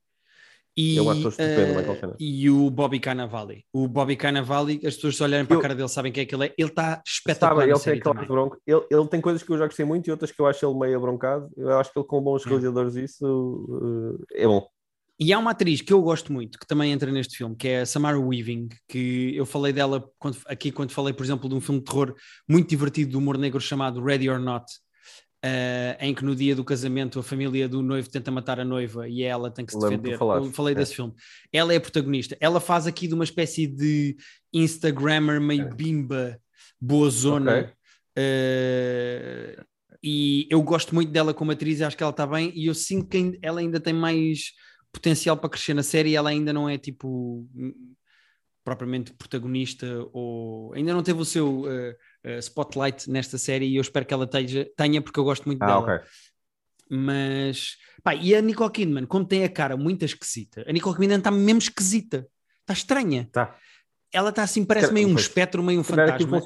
[0.77, 2.15] E, é um ator estupendo, eh, Michael Shannon.
[2.19, 3.65] e o Bobby Cannavale.
[3.73, 6.27] O Bobby Cannavale, as pessoas se olharem para Eu- a cara dele sabem quem é
[6.27, 6.55] que ele é.
[6.57, 8.57] Ele está espetacular Sabe, ele tem aquele bronco.
[8.67, 10.79] Ele, ele tem coisas que eu já gostei muito e outras que eu acho ele
[10.79, 11.51] meio abroncado.
[11.57, 12.49] Eu acho que ele, com bons É.
[12.49, 14.67] realizadores, isso eh, é bom.
[15.21, 17.81] E há uma atriz que eu gosto muito, que também entra neste filme, que é
[17.83, 21.61] a Samara Weaving, que eu falei dela quando- aqui quando falei, por exemplo, de um
[21.61, 22.15] filme de terror
[22.49, 24.65] muito divertido do humor negro chamado Ready or Not,
[25.45, 29.09] eh, em que no dia do casamento a família do noivo tenta matar a noiva
[29.09, 30.17] e ela tem que se defender.
[30.19, 30.37] falar.
[30.39, 30.77] Eu falei É.
[30.77, 31.13] desse filme.
[31.53, 32.37] Ela é a protagonista.
[32.41, 34.17] Ela faz aqui de uma espécie de
[34.53, 36.39] Instagrammer meio bimba,
[36.81, 37.59] boa zona.
[37.61, 37.73] Ok.
[38.17, 39.65] eh,
[40.05, 43.07] e eu gosto muito dela como atriz, acho que ela está bem, e eu sinto
[43.09, 44.53] que ela ainda tem mais
[44.93, 47.47] potencial para crescer na série, ela ainda não é tipo
[48.65, 51.97] propriamente protagonista ou ainda não teve o seu eh,
[52.41, 55.67] spotlight nesta série e eu espero que ela tenha, tenha porque eu gosto muito Ah,
[55.67, 55.95] dela.
[55.97, 56.07] ok.
[56.91, 61.19] Mas pá, e a Nicole Kidman, como tem a cara muito esquisita, a Nicole Kidman
[61.19, 62.27] está mesmo esquisita,
[62.61, 63.29] está estranha.
[63.33, 63.57] Tá.
[64.13, 66.43] Ela está assim, parece Quero- meio um espectro, meio um fantasma.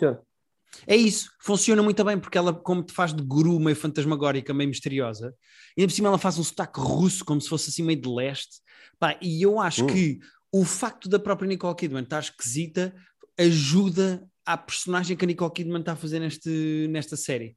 [0.86, 4.68] É isso, funciona muito bem porque ela, como te faz de guru meio fantasmagórica, meio
[4.68, 5.34] misteriosa,
[5.76, 8.08] e ainda por cima ela faz um sotaque russo, como se fosse assim meio de
[8.08, 8.60] leste.
[8.98, 9.86] Pá, e eu acho Hum.
[9.88, 10.18] que
[10.52, 12.94] o facto da própria Nicole Kidman estar esquisita
[13.38, 17.56] ajuda à personagem que a Nicole Kidman está a fazer neste, nesta série.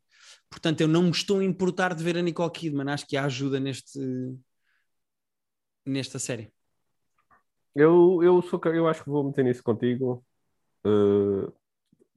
[0.50, 3.26] Portanto, eu não me estou a importar de ver a Nicole Kidman, acho que há
[3.26, 4.00] ajuda neste,
[5.86, 6.52] nesta série.
[7.76, 10.26] Eu, eu, sou, eu acho que vou meter nisso contigo.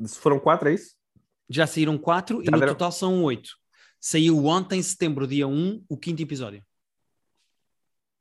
[0.04, 0.96] Se foram quatro, é isso?
[1.48, 3.50] Já saíram quatro e Já no deram- total são oito.
[4.00, 6.64] Saiu ontem, setembro, dia 1, o quinto episódio.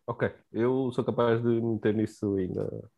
[0.06, 0.30] Ok.
[0.52, 2.90] Eu sou capaz de meter nisso ainda.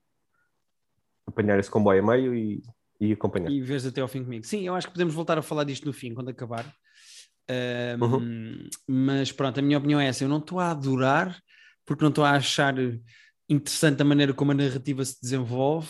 [1.26, 2.62] Apanhar esse comboio a meio e,
[3.08, 3.52] e acompanhar.
[3.52, 4.46] E vês até ao fim comigo.
[4.46, 6.66] Sim, eu acho que podemos voltar a falar disto no fim, quando acabar.
[7.50, 8.70] Ahm, Uhum.
[8.88, 10.24] Mas pronto, a minha opinião é essa.
[10.24, 11.38] Eu não estou a adorar,
[11.86, 12.74] porque não estou a achar
[13.50, 15.90] interessante a maneira como a narrativa se desenvolve,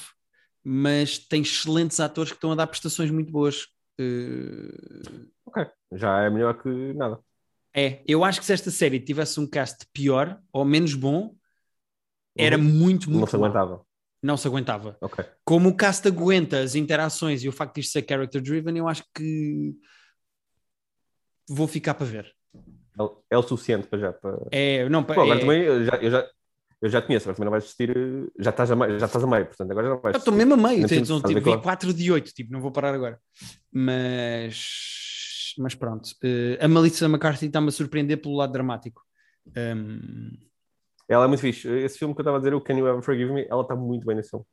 [0.63, 3.65] mas tem excelentes atores que estão a dar prestações muito boas.
[3.99, 5.65] Uh, Ok.
[5.91, 7.19] Já é melhor que nada.
[7.75, 11.35] É, eu acho que se esta série tivesse um cast pior ou menos bom,
[12.35, 12.63] era Uhum.
[12.63, 13.85] muito, muito Não se aguentava.
[14.23, 14.97] Não se aguentava.
[15.01, 15.23] Ok.
[15.43, 18.87] Como o cast aguenta as interações e o facto de isto ser character driven, eu
[18.87, 19.73] acho que
[21.49, 22.33] vou ficar para ver.
[22.97, 24.13] É o- É suficiente para já.
[24.13, 24.37] Para...
[24.51, 26.29] É, não, pa- Pô, agora é- também eu já, eu, já,
[26.81, 27.93] eu já te conheço, agora também não vais assistir.
[28.39, 30.33] Já estás a meio, já estás a meio portanto agora já não vais Eu estou
[30.33, 31.61] mesmo a meio, Ainda tipo, tipo, vi claro.
[31.61, 33.19] 4 de 8, tipo, não vou parar agora.
[33.71, 39.01] Mas, mas pronto, Eh, a Melissa McCarthy está-me a surpreender pelo lado dramático.
[39.57, 40.29] Um,
[41.13, 41.67] Ela é muito fixe.
[41.69, 43.75] Esse filme que eu estava a dizer, o Can You Ever Forgive Me, ela está
[43.75, 44.45] muito bem nesse filme.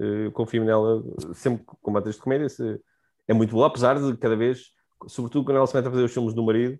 [0.00, 1.02] Eh, eu confio nela
[1.34, 2.46] sempre com batas de comédia.
[3.28, 4.70] É muito boa, apesar de cada vez,
[5.06, 6.78] sobretudo quando ela se mete a fazer os filmes do marido.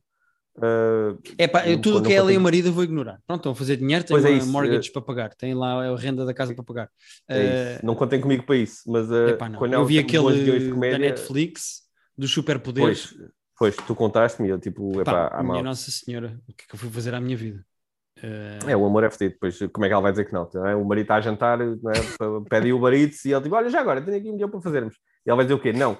[0.62, 2.40] eh, É pá, eu- tudo o que é ela e consigo.
[2.40, 3.20] o marido eu vou ignorar.
[3.26, 6.34] Pronto, estão a fazer dinheiro, têm é mortgage para pagar, têm lá a renda da
[6.34, 6.90] casa para pagar.
[7.28, 7.80] é Eh.
[7.82, 11.82] Não contem comigo para isso, mas eh, epá, quando Eu vi aquele da comédia, Netflix
[12.18, 13.14] dos superpoderes.
[13.14, 15.64] Pois, pois, tu contaste-me e eu tipo, epá, Pá, há minha mal.
[15.64, 17.64] Nossa Senhora, o que é que eu fui fazer à minha vida?
[18.22, 19.34] Eh, É, o amor é fedido.
[19.34, 20.48] Depois, como é que ela vai dizer que não?
[20.54, 20.76] não é?
[20.76, 22.48] O marido está a jantar, não é?
[22.48, 24.94] pede o marido e ele tipo, olha, já agora, tenho aqui um milhão para fazermos.
[25.26, 25.72] E ela vai dizer o quê?
[25.72, 25.98] Não.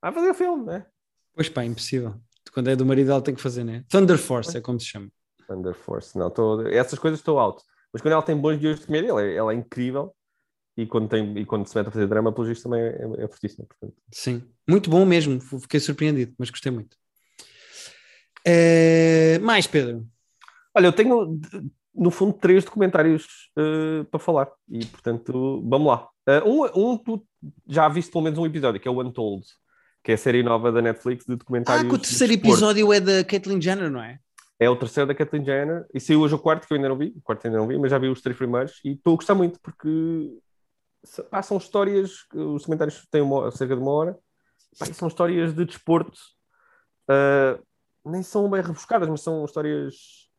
[0.00, 0.86] Vai fazer o filme, não é?
[1.34, 2.14] Pois pá, impossível.
[2.52, 3.84] Quando é do marido, ela tem que fazer, né?
[3.88, 5.08] Thunder Force é como se chama.
[5.46, 7.62] Thunder Force, não, tô, essas coisas estou alto.
[7.92, 10.14] Mas quando ela tem bons dias de comédia, ela é, ela é incrível.
[10.76, 13.24] E quando, tem, e quando se mete a fazer drama, pelo visto, também é, é,
[13.24, 13.66] é fortíssima.
[13.66, 13.94] Portanto.
[14.12, 15.40] Sim, muito bom mesmo.
[15.40, 16.96] Fiquei surpreendido, mas gostei muito.
[18.46, 20.06] Eh, mais, Pedro.
[20.74, 21.40] Olha, eu tenho,
[21.94, 24.50] no fundo, três documentários eh, para falar.
[24.68, 26.08] E, portanto, vamos lá.
[26.26, 27.24] Eh, um, um, tu
[27.68, 29.44] já viste pelo menos um episódio, que é o Untold,
[30.02, 31.84] que é a série nova da Netflix de documentários.
[31.84, 34.18] Ah, que o terceiro episódio é da Caitlyn Jenner, não é?
[34.60, 36.98] É o terceiro da Kathleen Jenner e saiu hoje o quarto, que eu ainda não
[36.98, 37.14] vi.
[37.16, 39.34] O quarto ainda não vi, mas já vi os três primeiros e estou a gostar
[39.34, 40.38] muito porque
[41.30, 42.26] pá, são histórias.
[42.34, 44.18] Os comentários têm uma, cerca de uma hora.
[44.78, 46.20] Pá, são histórias de desporto.
[47.08, 47.58] ah,
[48.04, 50.29] nem são bem rebuscadas, mas são histórias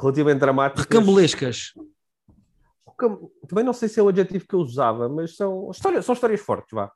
[0.00, 0.84] relativamente dramáticas.
[0.84, 1.72] Recambolescas.
[2.86, 6.12] Recam- Também não sei se é o adjetivo que eu usava, mas são histórias, são
[6.14, 6.90] histórias fortes, vá.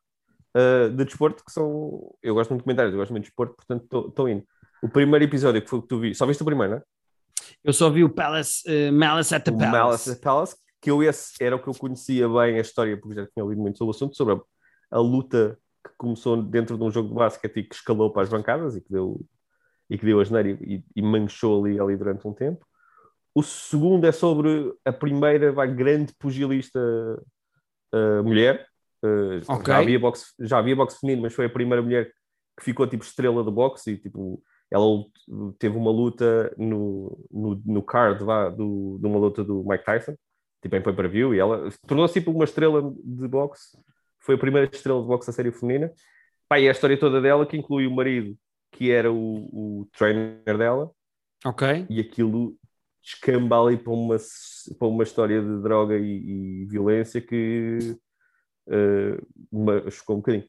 [0.54, 2.14] ah, de desporto que são.
[2.22, 4.44] Eu gosto muito de comentários, eu gosto muito de desporto, portanto estou indo.
[4.82, 6.82] O primeiro episódio que foi que tu vi, só viste o primeiro, não é?
[7.62, 9.72] Eu só vi o Palace, eh, Malice at the o Palace.
[9.78, 12.96] Malice at the Palace, que eu esse era o que eu conhecia bem a história,
[12.98, 14.40] porque já tinha ouvido muito sobre o assunto, sobre a,
[14.90, 18.28] a luta que começou dentro de um jogo de basquete e que escalou para as
[18.28, 19.20] bancadas e que deu,
[19.88, 22.66] e que deu a geneira e, e manchou ali, ali durante um tempo.
[23.34, 26.78] O segundo é sobre a primeira vai, grande pugilista
[27.94, 28.66] uh, mulher.
[29.04, 29.66] Uh, Ok.
[29.66, 32.12] já, havia boxe, já havia boxe feminino, mas foi a primeira mulher
[32.56, 34.86] que ficou tipo estrela do boxe e tipo ela
[35.58, 40.16] teve uma luta no, no, no card vá, do, de uma luta do Mike Tyson,
[40.62, 43.76] tipo em pay-per-view, e ela tornou-se tipo uma estrela de boxe,
[44.20, 45.92] foi a primeira estrela de boxe da série feminina.
[46.48, 48.34] Pá, e a história toda dela, que inclui o marido,
[48.70, 50.90] que era o, o trainer dela,
[51.44, 51.86] Ok.
[51.90, 52.56] e aquilo
[53.02, 54.16] descamba ali para uma,
[54.78, 57.96] para uma história de droga e, e violência que
[58.68, 60.44] uh, me chocou um bocadinho.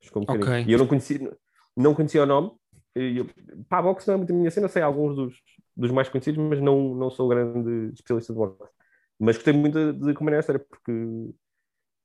[0.00, 0.50] Chocou um bocadinho.
[0.50, 0.64] Ok.
[0.68, 1.36] E eu não conhecia,
[1.76, 2.52] não conhecia o nome.
[2.94, 3.26] E eu,
[3.68, 5.34] pá, boxe não é muito a minha cena, sei alguns dos,
[5.76, 8.70] dos mais conhecidos, mas não, não sou grande especialista de boxe.
[9.18, 10.92] Mas gostei muito de, de acompanhar a história, porque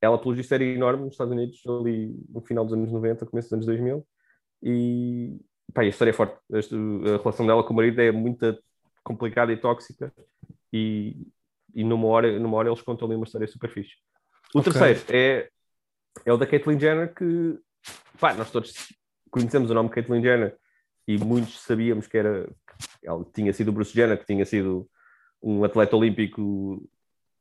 [0.01, 3.47] ela, pelo visto, era enorme nos Estados Unidos, ali no final dos anos 90, começo
[3.49, 4.05] dos anos 2000.
[4.63, 5.37] E
[5.73, 6.37] pá, a história é forte.
[6.53, 8.57] Este- A relação dela com o marido é muito
[9.03, 10.13] complicada e tóxica.
[10.71, 11.27] E,
[11.73, 13.95] e numa, hora, numa hora eles contam ali uma história super fixe.
[14.53, 14.71] O Ok.
[14.71, 15.49] terceiro é,
[16.25, 17.59] é o da Caitlyn Jenner, que
[18.19, 18.73] pá, nós todos
[19.29, 20.57] conhecemos o nome Caitlyn Jenner
[21.07, 22.49] e muitos sabíamos que era
[23.03, 24.89] ela tinha sido o Bruce Jenner, que tinha sido
[25.41, 26.87] um atleta olímpico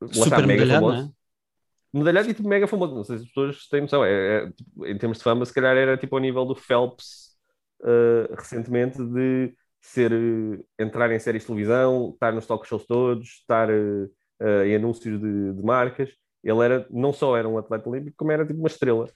[0.01, 1.13] lá está, Super mega famoso não é?
[1.93, 2.95] medalhado e tipo mega famoso.
[2.95, 4.05] Não sei se as pessoas têm noção.
[4.05, 7.37] É, é, tipo, em termos de fama, se calhar era tipo ao nível do Phelps
[7.81, 13.29] uh, recentemente de ser uh, entrar em séries de televisão, estar nos talk shows todos,
[13.29, 16.11] estar uh, em anúncios de, de marcas.
[16.43, 19.07] Ele era não só era um atleta olímpico, como era tipo uma estrela.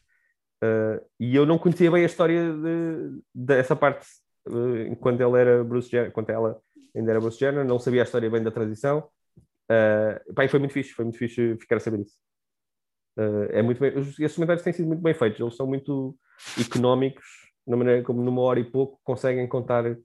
[0.63, 4.07] Uh, e eu não conhecia bem a história de, dessa parte
[4.49, 6.61] uh, enquanto ele era Bruce Jenner, enquanto ela
[6.95, 9.09] ainda era Bruce Jenner, não sabia a história bem da transição.
[9.71, 12.17] Uh, pá, foi muito fixe, foi muito fixe ficar a saber isso.
[13.19, 16.17] Uh, é muito bem, os, esses comentários têm sido muito bem feitos, eles são muito
[16.59, 17.25] económicos,
[17.67, 19.97] na maneira como numa hora e pouco conseguem contar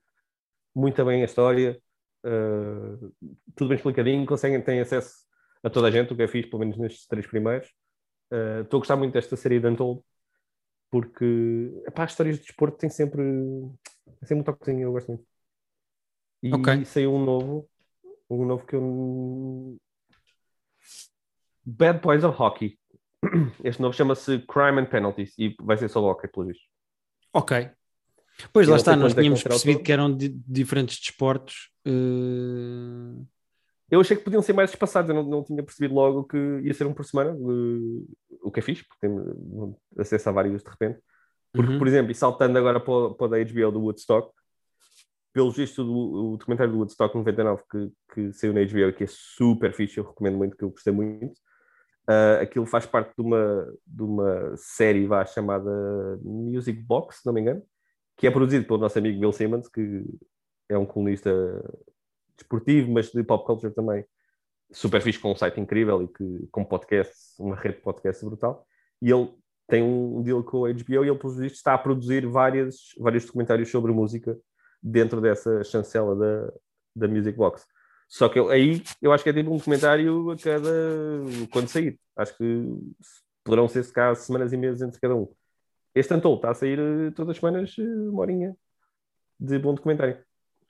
[0.80, 1.80] muito bem a história,
[2.26, 3.14] uh,
[3.56, 5.14] tudo bem explicadinho, conseguem ter acesso
[5.62, 7.68] a toda a gente, o que é fixe, pelo menos nestes três primeiros.
[8.32, 10.02] Uh, Estou a gostar muito desta série de Untold,
[10.90, 15.26] porque epá, as histórias de desporto têm sempre, têm sempre um toquezinho, eu gosto muito.
[16.42, 16.86] E Ok.
[16.86, 17.70] saiu um novo,
[18.30, 19.78] um novo que eu.
[21.66, 22.80] Bad Boys of Hockey.
[23.64, 26.64] Este novo chama-se Crime and Penalties e vai ser só hockey, pelo visto.
[27.34, 27.70] Ok.
[28.54, 31.72] Pois lá está, nós é tínhamos percebido que eram di- diferentes desportos.
[31.86, 33.24] eh,
[33.92, 36.74] Eu achei que podiam ser mais espaçados, eu não, não tinha percebido logo que ia
[36.74, 40.70] ser um por semana, eh, o que é fixe, porque tenho acesso a vários de
[40.70, 41.00] repente.
[41.52, 41.80] Porque, uhum.
[41.80, 44.32] por exemplo, e saltando agora para, para da HBO do Woodstock,
[45.34, 49.08] pelo visto do o documentário do Woodstock 99 que, que saiu na HBO, que é
[49.08, 51.40] super fixe, eu recomendo muito, que eu gostei muito.
[52.08, 55.70] Ah, aquilo faz parte de uma, de uma série vá, chamada
[56.24, 57.62] Music Box, se não me engano,
[58.20, 60.04] que é produzido pelo nosso amigo Bill Simmons, que
[60.68, 61.32] é um colunista
[62.38, 64.06] desportivo, mas de pop culture também,
[64.72, 68.68] super fixe com um site incrível e que, com podcast, uma rede de podcast brutal.
[69.02, 69.34] E ele
[69.68, 73.94] tem um deal com a HBO e ele, está a produzir várias, vários documentários sobre
[73.94, 74.38] música
[74.84, 76.54] dentro dessa chancela da,
[76.94, 77.66] da Music Box.
[78.10, 80.70] Só que eu, aí eu acho que é tipo um documentário a cada.
[81.54, 81.98] quando sair.
[82.18, 82.66] Acho que
[83.46, 85.32] poderão ser se cá semanas e meses entre cada um.
[85.96, 88.56] Este Antol está a sair eh, todas as semanas eh, uma horinha
[89.40, 90.24] de bom documentário.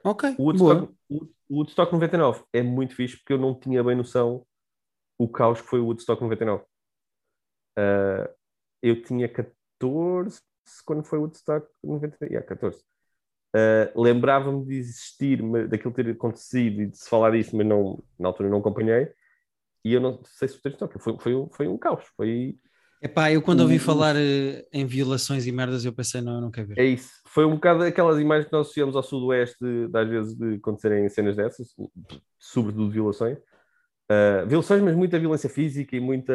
[0.04, 1.28] Ok, O Woodstock, o
[1.58, 4.46] Woodstock 99 é muito fixe porque eu não tinha bem noção
[5.18, 6.64] o caos que foi o Woodstock 99.
[7.78, 8.28] Uh,
[8.82, 10.42] eu tinha 14
[10.86, 12.34] quando foi o Woodstock 99.
[12.34, 12.82] Yeah, 14.
[13.56, 18.30] Uh, Lembrava-me de existir, daquilo ter acontecido e de se falar disso, mas não, na
[18.30, 19.12] altura não acompanhei.
[19.84, 22.06] E eu não sei se o TikTok foi, foi, um- foi um caos.
[22.16, 22.58] Foi,
[23.02, 26.42] Epá, eu quando ouvi O- falar eh, em violações e merdas, eu pensei, não, eu
[26.42, 26.80] não quero ver.
[26.80, 27.10] É isso.
[27.26, 31.36] Foi um bocado aquelas imagens que nós associamos ao sudoeste, às vezes, de acontecerem cenas
[31.38, 31.74] dessas,
[32.38, 33.38] sobretudo violações.
[34.12, 36.34] Uh, violações, mas muita violência física e muita.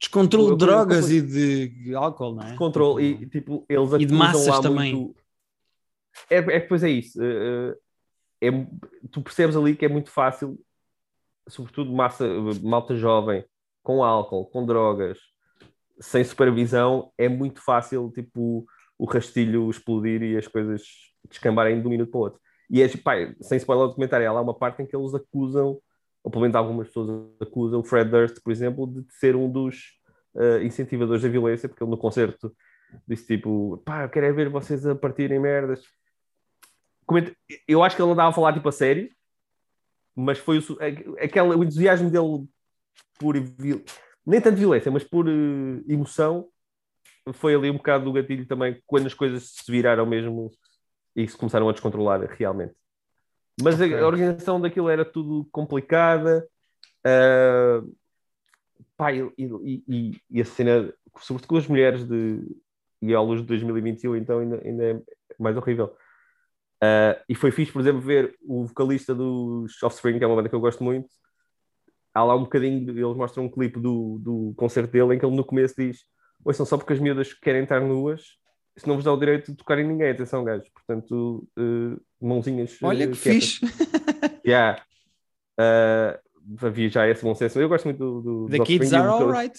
[0.00, 2.54] Descontrole de drogas e de, álcool, não é?
[2.56, 3.14] controle.
[3.18, 4.94] Tipo, E, tipo, eles E de massas também.
[4.94, 5.16] muito-
[6.30, 7.18] É, é que depois é isso.
[7.20, 7.74] uh,
[8.40, 8.66] é-
[9.10, 10.58] tu percebes ali que é muito fácil,
[11.48, 12.26] sobretudo massa,
[12.62, 13.44] malta jovem,
[13.82, 15.18] com álcool, com drogas,
[16.00, 18.66] sem supervisão, é muito fácil, tipo,
[18.98, 20.82] o rastilho explodir e as coisas
[21.28, 22.40] descambarem de um minuto para o outro.
[22.68, 25.78] E é, pá, sem spoiler o documentário, há lá uma parte em que eles acusam,
[26.22, 30.00] ou pelo menos algumas pessoas acusam, o Fred Durst, por exemplo, de ser um dos
[30.34, 32.52] uh, incentivadores da violência, porque ele no concerto
[33.06, 35.84] disse tipo, pá, eu quero é ver vocês a partirem merdas.
[37.68, 39.08] Eu acho que ele estava a falar tipo a sério,
[40.16, 42.48] mas foi o, su- a- aquela, o entusiasmo dele
[43.18, 43.34] por
[44.26, 45.32] nem tanto violência, mas por eh,
[45.88, 46.48] emoção,
[47.34, 50.50] foi ali um bocado do gatilho também quando as coisas se viraram mesmo
[51.14, 52.74] e se começaram a descontrolar realmente.
[53.62, 53.98] Mas a- Ok.
[53.98, 56.46] a organização daquilo era tudo complicada.
[57.04, 57.82] ah,
[58.96, 62.40] pá, e, e- e- a cena, sobretudo com as mulheres de
[63.02, 65.02] e à luz de 2021, então ainda, ainda é
[65.38, 65.94] mais horrível.
[66.82, 70.48] Ah, e foi fixe, por exemplo, ver o vocalista dos Offspring, que é uma banda
[70.48, 71.08] que eu gosto muito.
[72.14, 75.36] Há lá um bocadinho, eles mostram um clipe do, do concerto dele em que ele
[75.36, 75.98] no começo diz:
[76.44, 78.22] Ouçam só porque as miúdas querem estar nuas,
[78.76, 80.68] isso não vos dá o direito de tocar em ninguém, atenção, gajos.
[80.68, 82.76] Portanto, eh, mãozinhas.
[82.82, 83.44] Olha eh, que quietas.
[83.44, 83.60] fixe.
[84.46, 84.80] Yeah.
[85.58, 86.20] Ah,
[86.62, 87.58] havia já esse bom senso.
[87.58, 88.46] Eu gosto muito do.
[88.46, 89.58] do The kids are alright.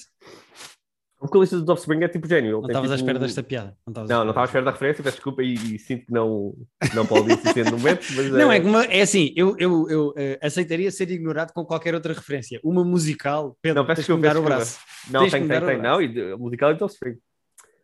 [1.20, 2.62] O vocalista dos Offspring é tipo gênio.
[2.62, 3.76] Não estavas à tipo, espera desta piada.
[3.88, 6.54] Não, à Não, estava à espera da referência, peço desculpa e, e sinto que não,
[6.94, 8.06] não pode existir no momento.
[8.16, 11.66] Mas, Não, eh, é, como, é assim, eu, eu, eu eh, aceitaria ser ignorado com
[11.66, 12.60] qualquer outra referência.
[12.64, 14.80] Uma musical, Pedro, Não, peço tens que me desculpa, dar o braço.
[15.10, 15.82] Não, Tens tem, tem, tem.
[15.82, 17.18] Não, e musical é do Offspring.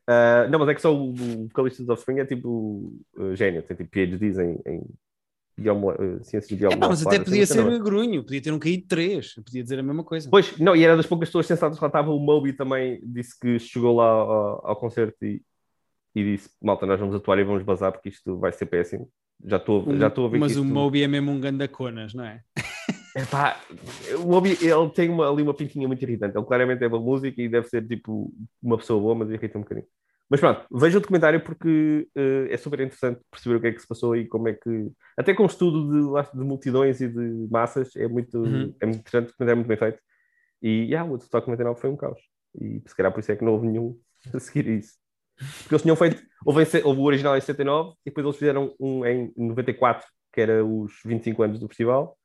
[0.08, 3.64] Ah, não, mas é que só o, o vocalista dos Offspring é tipo uh, gênio,
[3.64, 4.82] tem tipo PhDs em, em
[5.60, 7.46] uh, ciências de É mas até podia não é?
[7.46, 10.30] ser grunho, podia ter um caído 3, podia dizer a mesma coisa.
[10.30, 12.12] Pois, não, e era das poucas pessoas sensatas que lá estava.
[12.12, 15.42] O Moby também disse que chegou lá ao, ao concerto e,
[16.16, 19.10] e disse: Malta, nós vamos atuar e vamos bazar porque isto vai ser péssimo.
[19.46, 20.74] Já estou já estou a ver mas que o isto...
[20.74, 22.42] Moby é mesmo um gandaconas, não é?
[23.16, 23.60] Epá,
[24.24, 26.36] o Moby, ele tem uma- ali uma pintinha muito irritante.
[26.38, 29.62] Ele claramente é boa música e deve ser tipo uma pessoa boa, mas irrita um
[29.62, 29.86] bocadinho.
[30.34, 33.80] Mas pronto, veja o documentário porque eh, é super interessante perceber o que é que
[33.80, 34.92] se passou e como é que.
[35.16, 38.74] Até com um estudo de, de multidões e de massas, é muito, Uhum.
[38.82, 40.00] é muito interessante, o documentário é muito bem feito.
[40.60, 42.20] E yeah, o Woodstock 99 foi um caos.
[42.60, 43.96] E se calhar por isso é que não houve nenhum
[44.34, 44.94] a seguir isso.
[45.38, 46.24] Porque eles tinham feito.
[46.44, 50.66] Houve, houve o original em 79 e depois eles fizeram um em 94, que era
[50.66, 52.18] os 25 anos do festival,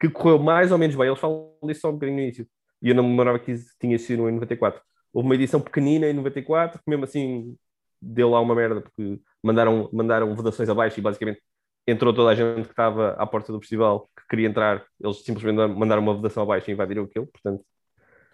[0.00, 1.08] que correu mais ou menos bem.
[1.08, 2.46] Eles falam disso só um bocadinho no início.
[2.80, 4.80] E eu não me lembrava que tinha sido um em 94.
[5.12, 7.56] Houve uma edição pequenina em 94, que mesmo assim
[8.00, 11.42] deu lá uma merda, porque mandaram, mandaram votações abaixo e basicamente
[11.86, 14.84] entrou toda a gente que estava à porta do festival que queria entrar.
[15.00, 17.26] Eles simplesmente mandaram uma votação abaixo e invadiram aquilo.
[17.26, 17.64] Portanto,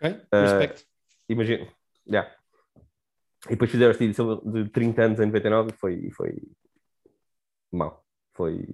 [0.04, 0.20] Ok?
[0.32, 0.86] Eh, Respect.
[1.28, 1.66] imagino.
[2.06, 2.30] Yeah.
[3.46, 6.42] E depois fizeram esta edição de 30 anos em 99 e foi, foi
[7.72, 8.04] mau.
[8.34, 8.68] Foi,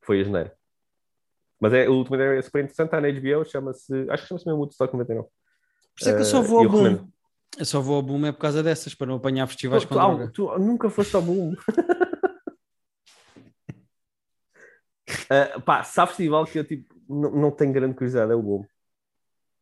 [0.00, 0.50] foi a janeiro.
[1.60, 4.60] Mas é, o documentário é super interessante, está na HBO, chama-se, acho que chama-se mesmo
[4.60, 5.28] Woodstock 99.
[5.28, 5.32] Por
[6.00, 7.08] isso é que eu só eh, vou ao eu boom.
[7.56, 9.94] Eu só vou ao boom é por causa dessas, para não apanhar festivais Tu, com
[9.94, 10.30] tu- droga.
[10.34, 11.54] tu nunca foste ao boom.
[15.30, 18.64] Uh, pá, se há festival que eu tipo, não, tenho grande curiosidade, é o boom.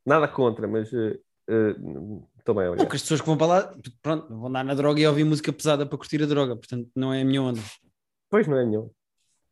[0.05, 1.19] Nada contra, mas uh,
[1.51, 2.89] uh, também Não, obrigado.
[2.91, 5.53] que as pessoas que vão para lá, pronto, vão andar na droga e ouvir música
[5.53, 7.61] pesada para curtir a droga, portanto não é a minha onda.
[8.31, 8.91] Pois não é nenhum.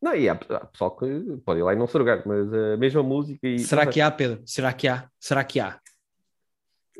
[0.03, 1.07] Não, e há, há pessoal que
[1.47, 3.59] pode ir lá e não se drogar, mas a mesma música e.
[3.61, 4.43] Será que há, Pedro?
[4.45, 5.09] Será que há?
[5.19, 5.81] Será que há?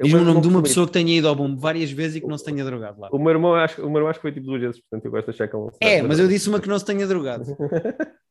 [0.03, 2.27] Diz-me o nome de uma pessoa que tenha ido ao boom várias vezes e que
[2.27, 3.09] não se tenha drogado lá.
[3.13, 5.11] O meu irmão acho, o meu irmão acho que foi tipo duas vezes, portanto eu
[5.13, 5.69] gosto de achar que é um.
[5.81, 7.45] É, mas eu disse uma que não se tenha drogado.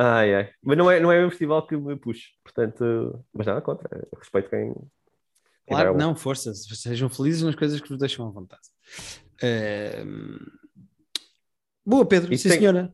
[0.00, 0.50] Ai, ai.
[0.62, 3.88] Mas não é, não é um festival que me puxe, portanto, mas nada contra.
[4.16, 4.72] Respeito quem.
[4.72, 4.82] quem
[5.66, 8.62] Claro, vai ao- não, força, sejam felizes nas coisas que vos deixam à vontade.
[9.42, 10.04] Eh,
[11.84, 12.92] Boa, Pedro, E sim tem- senhora.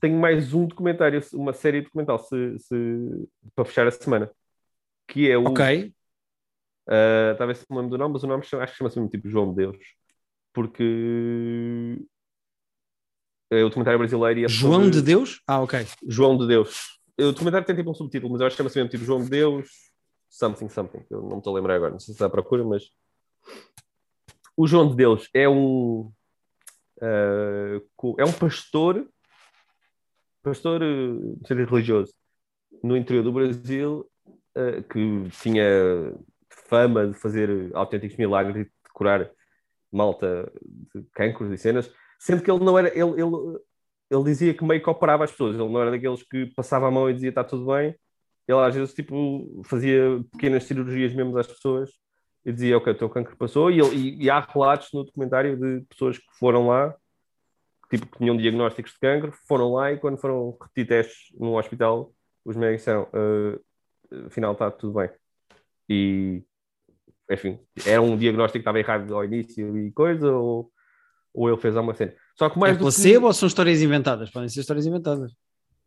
[0.00, 4.30] Tenho mais um documentário, uma série documental se, se- para fechar a semana.
[5.06, 5.44] Que é o.
[5.44, 5.92] Ok,
[6.90, 9.28] Uh, talvez se me lembro do nome, mas o nome acho que chama-se mesmo tipo
[9.28, 9.78] João de Deus.
[10.52, 12.02] Porque
[13.50, 15.40] é o documentário brasileiro e é João sobre- de Deus?
[15.46, 15.86] Ah, ok.
[16.08, 16.98] João de Deus.
[17.18, 19.30] O documentário tem tipo um subtítulo, mas eu acho que chama-se mesmo tipo João de
[19.30, 19.68] Deus,
[20.28, 21.04] something, something.
[21.10, 22.90] Eu não me estou a lembrar agora, não sei se está à procura, mas
[24.56, 26.12] o João de Deus é um
[27.00, 29.06] uh, é um pastor,
[30.42, 30.80] pastor
[31.46, 32.14] se é religioso,
[32.82, 34.10] no interior do Brasil,
[34.56, 36.14] uh, que tinha
[36.70, 39.28] fama de fazer autênticos milagres e de curar
[39.92, 40.50] malta
[40.94, 43.58] de cancros e cenas, sendo que ele não era, ele, ele,
[44.08, 46.90] ele dizia que meio que operava as pessoas, ele não era daqueles que passava a
[46.90, 47.94] mão e dizia está tudo bem,
[48.46, 51.90] ele às vezes tipo fazia pequenas cirurgias mesmo às pessoas
[52.44, 53.70] e dizia ok, o teu cancro passou.
[53.70, 56.94] E, ele, e, e há relatos no documentário de pessoas que foram lá
[57.90, 62.12] tipo que tinham diagnósticos de cancro, foram lá e quando foram repetir testes num hospital
[62.44, 63.58] os médicos disseram "Ah,
[64.26, 65.10] afinal está tudo bem.
[65.88, 66.42] E
[67.30, 70.70] enfim, era um diagnóstico que estava errado ao início e coisa, ou,
[71.32, 72.12] ou ele fez alguma cena.
[72.36, 74.30] Só que mais É do que- placebo ou são histórias inventadas?
[74.30, 75.32] Podem ser histórias inventadas.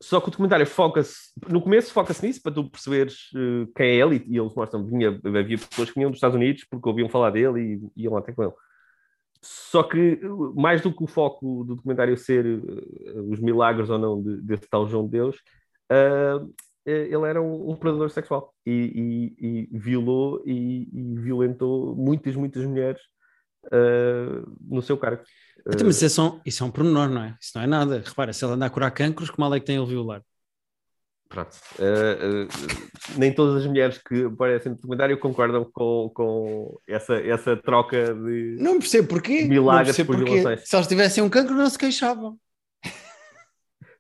[0.02, 3.96] Só que o documentário foca-se, no começo foca-se nisso, para tu perceberes eh, quem é
[3.96, 7.08] ele, e, e eles mostram, vinha, havia pessoas que vinham dos Estados Unidos porque ouviam
[7.08, 8.52] falar dele e iam lá até com ele.
[9.41, 13.98] Só que, eh, mais do que o foco do documentário ser eh, os milagres ou
[13.98, 15.38] não de- desse tal João de Deus,
[15.89, 16.39] eh,
[16.86, 22.66] ele era um, um predador sexual e, e- e violou e, e violentou muitas, muitas
[22.66, 23.02] mulheres
[23.72, 25.24] ah, no seu cargo.
[25.68, 27.38] Então, mas isso é, só, isso é um pormenor, não é?
[27.40, 28.04] Isso não é nada.
[28.06, 30.22] Repara, se ele anda a curar cancros, que mal é que tem ele violar?
[31.30, 31.56] Pronto.
[31.80, 37.56] Uh, uh, nem todas as mulheres que aparecem no documentário concordam com, com essa, essa
[37.58, 38.58] troca de.
[38.60, 39.44] Não percebo porquê.
[39.46, 40.36] Milagres não percebo por porquê.
[40.36, 40.70] violações.
[40.70, 42.38] Se eles tivessem um cancro, não se queixavam.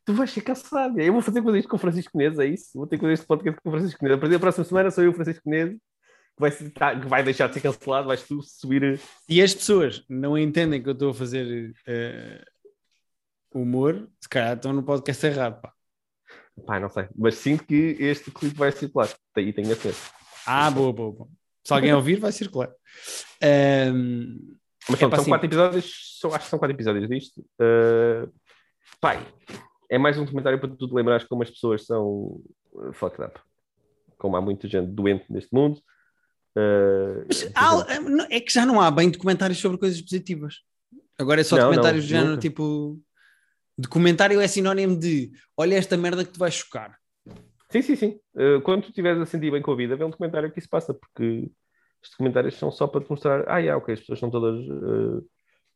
[0.05, 0.99] Tu vais ficar cansado.
[0.99, 2.71] Eu vou fazer coisa isto com o Francisco Neves, é isso?
[2.75, 4.17] Vou ter coisa este podcast com o Francisco Neves.
[4.17, 7.07] A partir da próxima semana sou eu, o Francisco Neves, que vai, ser- tá- que
[7.07, 8.99] vai deixar de ser cancelado, vais tu subir.
[9.29, 12.43] E as pessoas não entendem que eu estou a fazer eh,
[13.53, 15.61] humor, se calhar estão no podcast errado.
[15.61, 15.71] Pá.
[16.65, 17.07] Pá, não sei.
[17.15, 19.09] Mas sinto que este clipe vai circular.
[19.37, 19.97] E tenho a certeza.
[20.45, 21.29] Ah, boa, boa, boa.
[21.65, 22.69] Se alguém ouvir, vai circular.
[23.41, 24.37] Ahm,
[24.89, 27.39] Mas É pronto, pá, são quatro episódios, são, acho que são quatro episódios disto.
[27.59, 28.29] Uh,
[28.99, 29.25] pai,
[29.89, 32.41] é mais um documentário para tu te lembrares como as pessoas são
[32.73, 33.39] uh, fucked up.
[34.17, 35.77] Como há muita gente doente neste mundo.
[36.55, 40.57] Uh, mas há- gente- é que já não há bem documentários sobre coisas positivas.
[41.17, 42.41] Agora é só Não, documentários não, do género nunca.
[42.41, 42.99] tipo.
[43.77, 46.95] Documentário é sinónimo de olha esta merda que te vai chocar.
[47.71, 48.19] Sim, sim, sim.
[48.35, 50.69] Uh, quando tu estiveres a sentir bem com a vida, vê um documentário que isso
[50.69, 51.49] passa, porque
[52.03, 55.27] os documentários são só para te mostrar, ah, yeah, ok, as pessoas são todas uh,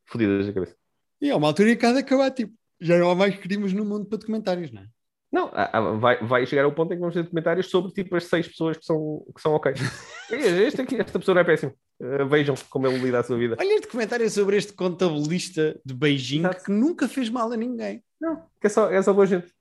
[0.05, 0.75] fodidas da cabeça.
[1.19, 3.73] E é uma altura em que há de acabar, tipo, já não há mais crimes
[3.73, 4.87] no mundo para documentários, não é?
[5.31, 8.15] Não, há- há- vai, vai chegar ao ponto em que vamos ter documentários sobre tipo
[8.15, 9.73] as seis pessoas que são, que são ok.
[10.31, 11.73] este aqui, esta pessoa não é péssimo.
[11.99, 13.55] Uh, vejam como ele lida a sua vida.
[13.59, 16.63] Olha este documentário sobre este contabilista de Beijing Exato.
[16.63, 18.03] que nunca fez mal a ninguém.
[18.21, 19.51] Não, que é só, é só boa gente.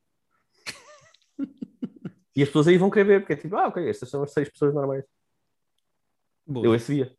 [2.37, 4.33] e as pessoas aí vão querer ver, porque é tipo, ah, ok, estas são as
[4.33, 5.05] seis pessoas normais.
[6.47, 6.65] Boa.
[6.67, 7.13] Eu esse via.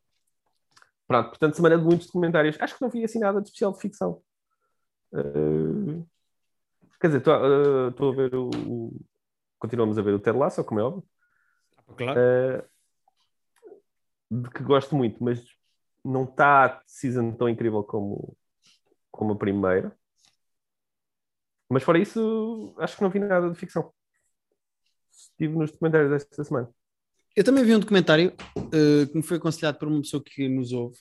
[1.06, 2.56] Pronto, portanto, semana de muitos documentários.
[2.60, 4.22] Acho que não vi assim nada de especial de ficção.
[5.12, 6.06] Uh,
[7.00, 9.00] quer dizer, estou uh, estou a ver o, o-
[9.58, 11.04] Continuamos a ver o Ted Lasso, como é óbvio.
[11.96, 12.20] Claro.
[12.20, 12.64] Uh,
[14.42, 15.42] de que gosto muito, mas
[16.04, 18.36] não está a season tão incrível como,
[19.10, 19.96] como a primeira.
[21.70, 23.92] Mas fora isso, acho que não vi nada de ficção.
[25.10, 26.70] Estive nos documentários desta semana.
[27.34, 28.32] Eu também vi um documentário
[28.72, 30.98] eh, que me foi aconselhado por uma pessoa que nos ouve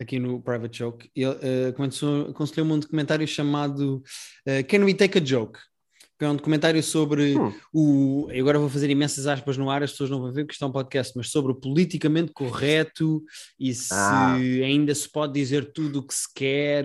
[0.00, 1.10] aqui no Private Joke.
[1.14, 4.02] Ele eh, começou- aconselhou-me um documentário chamado
[4.46, 5.58] eh, Can We Take a Joke?
[6.18, 7.52] Que é um documentário sobre Hum.
[7.72, 8.28] o.
[8.32, 10.64] Eu agora vou fazer imensas aspas no ar, as pessoas não vão ver porque isto
[10.64, 13.22] é um podcast, mas sobre o politicamente correto
[13.58, 14.34] e se Ah.
[14.34, 16.84] ainda se pode dizer tudo o que se quer.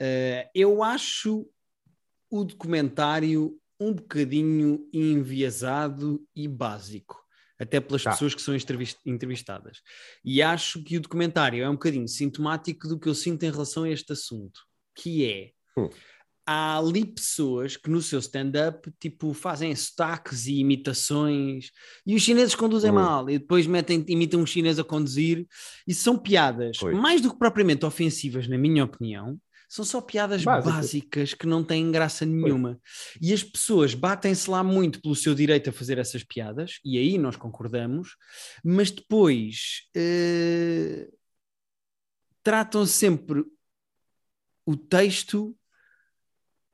[0.00, 1.46] Eh, eu acho
[2.30, 7.16] o documentário um bocadinho enviesado e básico,
[7.58, 8.10] até pelas Tá.
[8.12, 9.80] pessoas que são entrevist- entrevistadas.
[10.24, 13.82] E acho que o documentário é um bocadinho sintomático do que eu sinto em relação
[13.84, 14.60] a este assunto,
[14.94, 15.88] que é Hum.
[16.46, 21.70] há ali pessoas que no seu stand-up tipo fazem sotaques e imitações
[22.06, 22.94] e os chineses conduzem Hum.
[22.94, 25.46] mal e depois metem, imitam um chinês a conduzir
[25.86, 29.38] e são piadas mais do que propriamente ofensivas na minha opinião
[29.68, 30.74] São só piadas Básicas.
[30.74, 32.80] básicas que não têm graça nenhuma.
[33.20, 37.18] E as pessoas batem-se lá muito pelo seu direito a fazer essas piadas, e aí
[37.18, 38.16] nós concordamos,
[38.64, 41.08] mas depois eh,
[42.42, 43.44] tratam sempre
[44.64, 45.54] o texto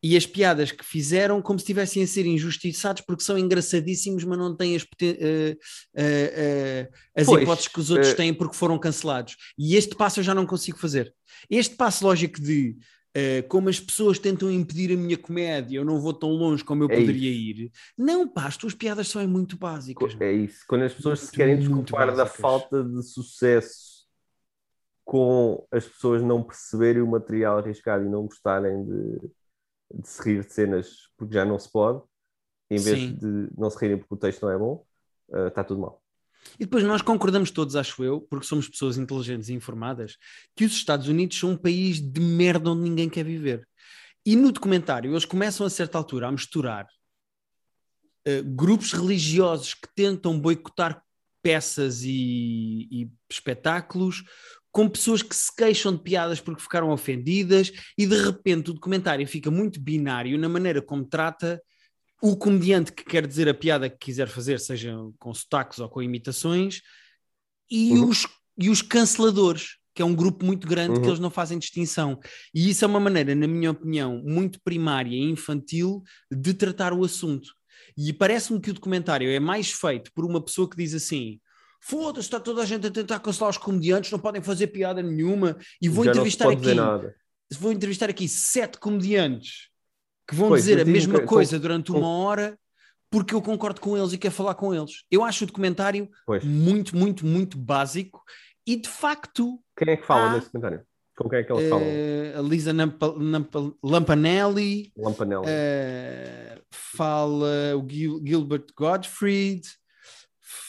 [0.04, 4.36] e as piadas que fizeram como se estivessem a ser injustiçados porque são engraçadíssimos, mas
[4.36, 5.56] não têm as, eh, eh,
[5.96, 9.34] eh, as Pois, hipóteses que os outros eh, têm porque foram cancelados.
[9.58, 11.14] E este passo eu já não consigo fazer.
[11.48, 12.76] Este passo lógico de
[13.14, 16.82] eh, como as pessoas tentam impedir a minha comédia, eu não vou tão longe como
[16.82, 17.72] eu É poderia ir.
[17.96, 20.14] Não, pá, as tuas piadas são muito básicas.
[20.20, 20.66] É isso.
[20.68, 24.04] Quando as pessoas se Muito, querem muito desculpar da falta de sucesso
[25.02, 29.30] com as pessoas não perceberem o material arriscado e não gostarem de,
[29.94, 32.02] de se rir de cenas porque já não se pode,
[32.70, 33.14] em vez Sim.
[33.14, 34.84] de não se rirem porque o texto não é bom,
[35.32, 36.02] eh, está tudo mal.
[36.58, 40.16] E depois nós concordamos todos, acho eu, porque somos pessoas inteligentes e informadas,
[40.54, 43.66] que os Estados Unidos são um país de merda onde ninguém quer viver.
[44.26, 46.86] E no documentário eles começam a certa altura a misturar
[48.24, 51.02] eh, grupos religiosos que tentam boicotar
[51.42, 54.24] peças e, e espetáculos
[54.74, 59.24] com pessoas que se queixam de piadas porque ficaram ofendidas e de repente o documentário
[59.24, 61.62] fica muito binário na maneira como trata
[62.20, 66.02] o comediante que quer dizer a piada que quiser fazer, seja com sotaques ou com
[66.02, 66.80] imitações,
[67.70, 68.08] e, Uhum.
[68.08, 68.26] os,
[68.58, 71.10] e os canceladores, que é um grupo muito grande que Uhum.
[71.10, 72.18] eles não fazem distinção.
[72.52, 76.02] E isso é uma maneira, na minha opinião, muito primária e infantil
[76.32, 77.54] de tratar o assunto.
[77.96, 81.38] E parece-me que o documentário é mais feito por uma pessoa que diz assim.
[81.86, 85.56] Foda-se, está toda a gente a tentar cancelar os comediantes, não podem fazer piada nenhuma.
[85.82, 86.74] E vou já entrevistar aqui
[87.58, 89.68] vou entrevistar aqui sete comediantes
[90.26, 92.58] que vão Pois, dizer a mesma que- coisa com- durante com- uma hora
[93.10, 95.04] porque eu concordo com eles e quero falar com eles.
[95.10, 96.42] Eu acho o documentário Pois.
[96.42, 98.22] muito, muito, muito básico
[98.66, 100.34] e de facto Quem é que fala Ah.
[100.36, 100.80] nesse comentário?
[101.16, 101.84] Com quem é que eles falam?
[101.86, 105.44] eh, a Lisa Nampa- Nampa- Lampanelli Lampanelli.
[105.46, 109.62] eh, fala o Gil- Gilbert Gottfried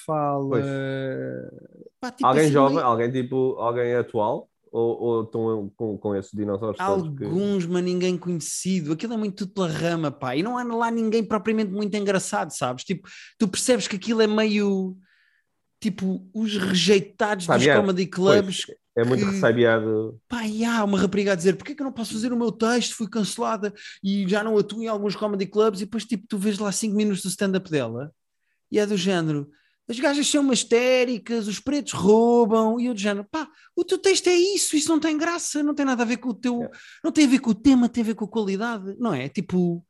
[0.05, 0.61] fala
[1.99, 4.49] pá, tipo alguém assim, jovem, meio- alguém tipo, alguém atual?
[4.71, 8.91] Ou, ou estão com, com esses dinossauros todos que- Alguns, mas ninguém conhecido.
[8.91, 10.35] Aquilo é muito tudo pela rama, pá.
[10.35, 12.83] E não há lá ninguém propriamente muito engraçado, sabes?
[12.83, 13.07] Tipo,
[13.39, 14.97] tu percebes que aquilo é meio.
[15.79, 18.65] Tipo, os rejeitados dos comedy clubs.
[18.65, 20.19] Pois, é muito que- ressabiado.
[20.27, 22.37] Pá, e há uma rapariga a dizer: porque é que eu não posso fazer o
[22.37, 22.95] meu texto?
[22.95, 23.73] Fui cancelada
[24.03, 25.79] e já não atuo em alguns comedy clubs.
[25.79, 28.11] E depois, tipo, tu vês lá 5 minutos do stand-up dela
[28.69, 29.49] e é do género.
[29.87, 34.27] As gajas são histéricas, os pretos roubam, e eu do género, pá, o teu texto
[34.27, 36.71] é isso, isso não tem graça, não tem nada a ver com o teu, É.
[37.03, 39.29] não tem a ver com o tema, tem a ver com a qualidade, não é?
[39.29, 39.85] Tipo,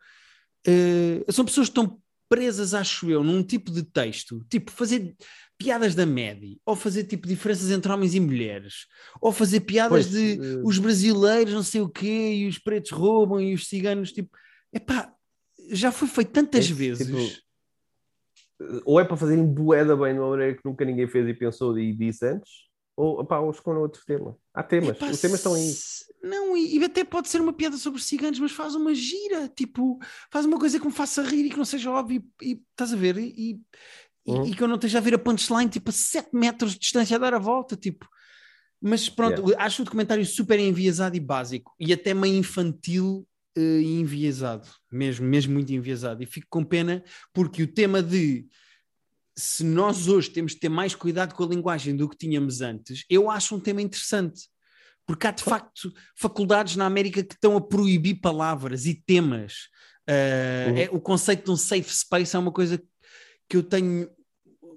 [0.68, 5.16] eh, são pessoas que estão presas, acho eu, num tipo de texto, tipo, fazer
[5.58, 8.88] piadas da média, ou fazer tipo diferenças entre homens e mulheres,
[9.22, 12.92] ou fazer piadas Pois, de eh, os brasileiros não sei o quê, e os pretos
[12.92, 14.30] roubam, e os ciganos, tipo,
[14.74, 15.14] epá,
[15.72, 17.08] já foi feito tantas É, vezes.
[17.08, 17.45] tipo,
[18.86, 21.78] ou é para fazerem boeda bem de uma maneira que nunca ninguém fez e pensou
[21.78, 22.52] e disse antes,
[22.96, 24.38] ou opá, ou escolhem outro tema.
[24.54, 25.74] Há temas, Epá, os temas estão aí.
[26.24, 29.48] Não, e, e até pode ser uma piada sobre os ciganos, mas faz uma gira,
[29.50, 30.00] tipo,
[30.32, 32.94] faz uma coisa que me faça rir e que não seja óbvio, e, e- estás
[32.94, 33.18] a ver?
[33.18, 33.60] E, e-
[34.28, 34.46] Uhum.
[34.46, 37.16] e que eu não esteja a ver a punchline, tipo, a 7 metros de distância
[37.16, 38.08] a dar a volta, tipo.
[38.82, 44.68] Mas pronto, acho o documentário super enviesado e básico, e até meio infantil e enviesado,
[44.92, 46.22] mesmo, mesmo muito enviesado.
[46.22, 47.04] E fico com pena
[47.34, 48.48] porque o tema de
[49.38, 53.04] se nós hoje temos de ter mais cuidado com a linguagem do que tínhamos antes,
[53.10, 54.48] eu acho um tema interessante.
[55.06, 59.68] Porque há de facto faculdades na América que estão a proibir palavras e temas.
[60.10, 60.78] Uh, Uhum.
[60.78, 62.82] é- o conceito de um safe space é uma coisa
[63.50, 64.10] que eu tenho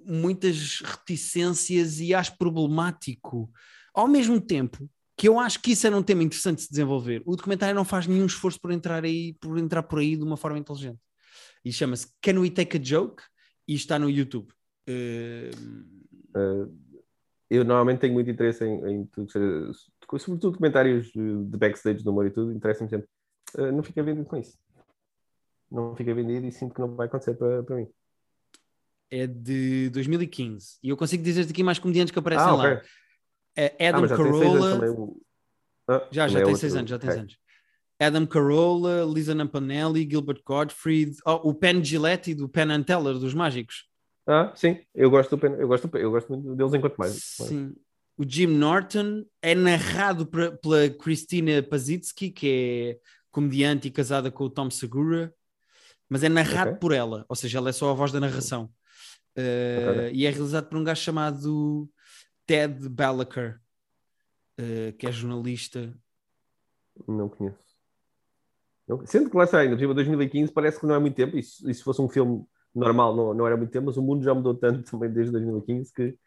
[0.05, 3.51] muitas reticências e acho problemático.
[3.95, 7.23] Ao mesmo tempo que eu acho que isso era um tema interessante de se desenvolver,
[7.27, 10.37] o documentário não faz nenhum esforço por entrar aí, por entrar por aí de uma
[10.37, 11.01] forma inteligente.
[11.65, 13.23] E chama-se Can We Take a Joke?
[13.67, 14.49] E está no YouTube.
[14.89, 15.99] Uh,
[16.37, 16.71] Uh,
[17.51, 19.73] eu normalmente tenho muito interesse em, em tudo que seja,
[20.19, 23.09] sobretudo documentários de backstage do humor e tudo, interessa-me sempre.
[23.57, 24.59] Uh, não fica vendido com isso.
[25.71, 27.89] Não fica vendido e sinto que não vai acontecer para, para mim.
[29.11, 30.79] é de 2015.
[30.83, 32.83] E eu consigo dizer-te aqui mais comediantes que aparecem Ah, lá.
[33.61, 34.71] É Ah, Adam mas já Carolla.
[34.75, 34.91] também.
[34.91, 35.21] o-
[35.91, 37.21] Ah, Já, já é tem seis anos, já tem ok.
[37.23, 37.39] seis anos.
[38.01, 43.35] Adam Carolla, Lisa Nampanelli, Gilbert Gottfried, oh, o Penn Gillette do Penn and Teller dos
[43.35, 43.89] Mágicos.
[44.27, 47.15] Ah, sim, eu gosto do Pen- eu gosto, eu gosto muito deles enquanto mais.
[47.15, 47.75] Sim.
[48.17, 54.45] O Jim Norton é narrado pra- pela Christina Pazitsky, que é comediante e casada com
[54.45, 55.33] o Tom Segura,
[56.09, 56.81] mas é narrado Ok.
[56.81, 58.71] por ela, ou seja, ela é só a voz da narração.
[59.37, 60.11] Uh, Ok.
[60.13, 61.89] E é realizado por um gajo chamado
[62.49, 63.61] Ted Ballacher,
[64.59, 65.95] uh, que é jornalista.
[67.07, 67.59] Não conheço.
[68.89, 71.37] Não- Sendo que lá está, ainda, por exemplo, 2015 parece que não é muito tempo,
[71.37, 72.43] e se, e se fosse um filme
[72.75, 75.93] normal não, não era muito tempo, mas o mundo já mudou tanto também desde 2015
[75.93, 76.19] que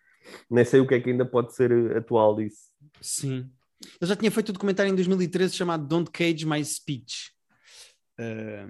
[0.48, 2.72] nem sei o que é que ainda pode ser eh, atual disso.
[3.02, 3.52] Sim.
[4.00, 7.32] Ele já tinha feito um documentário em 2013 chamado Don't Cage My Speech.
[8.20, 8.68] Eh,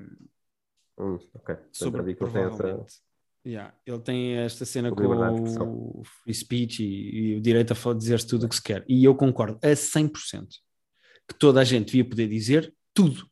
[0.97, 1.55] Hum, ok.
[1.73, 3.01] sobre ele tem essa- provavelmente.
[3.45, 7.93] Yeah, Ele tem esta cena de com o free speech e, e o direito a
[7.93, 8.85] dizer-se tudo o que se quer.
[8.87, 10.47] E eu concordo a 100%
[11.27, 13.25] que toda a gente devia poder dizer tudo.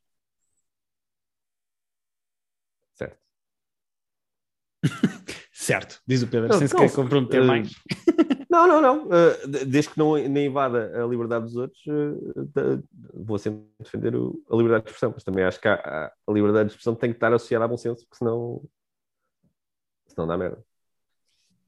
[2.95, 3.17] Certo.
[5.51, 7.69] Certo, diz o Pedro, Não, sem se não, comprometer eh, mais.
[8.49, 9.05] Não, não, não.
[9.05, 12.81] Uh, de- desde que não, nem invada a liberdade dos outros, uh, da-
[13.13, 16.65] vou sempre defender o- a liberdade de expressão, mas também acho que há- a liberdade
[16.69, 18.63] de expressão tem que estar associada a bom senso, porque senão,
[20.13, 20.59] senão dá merda.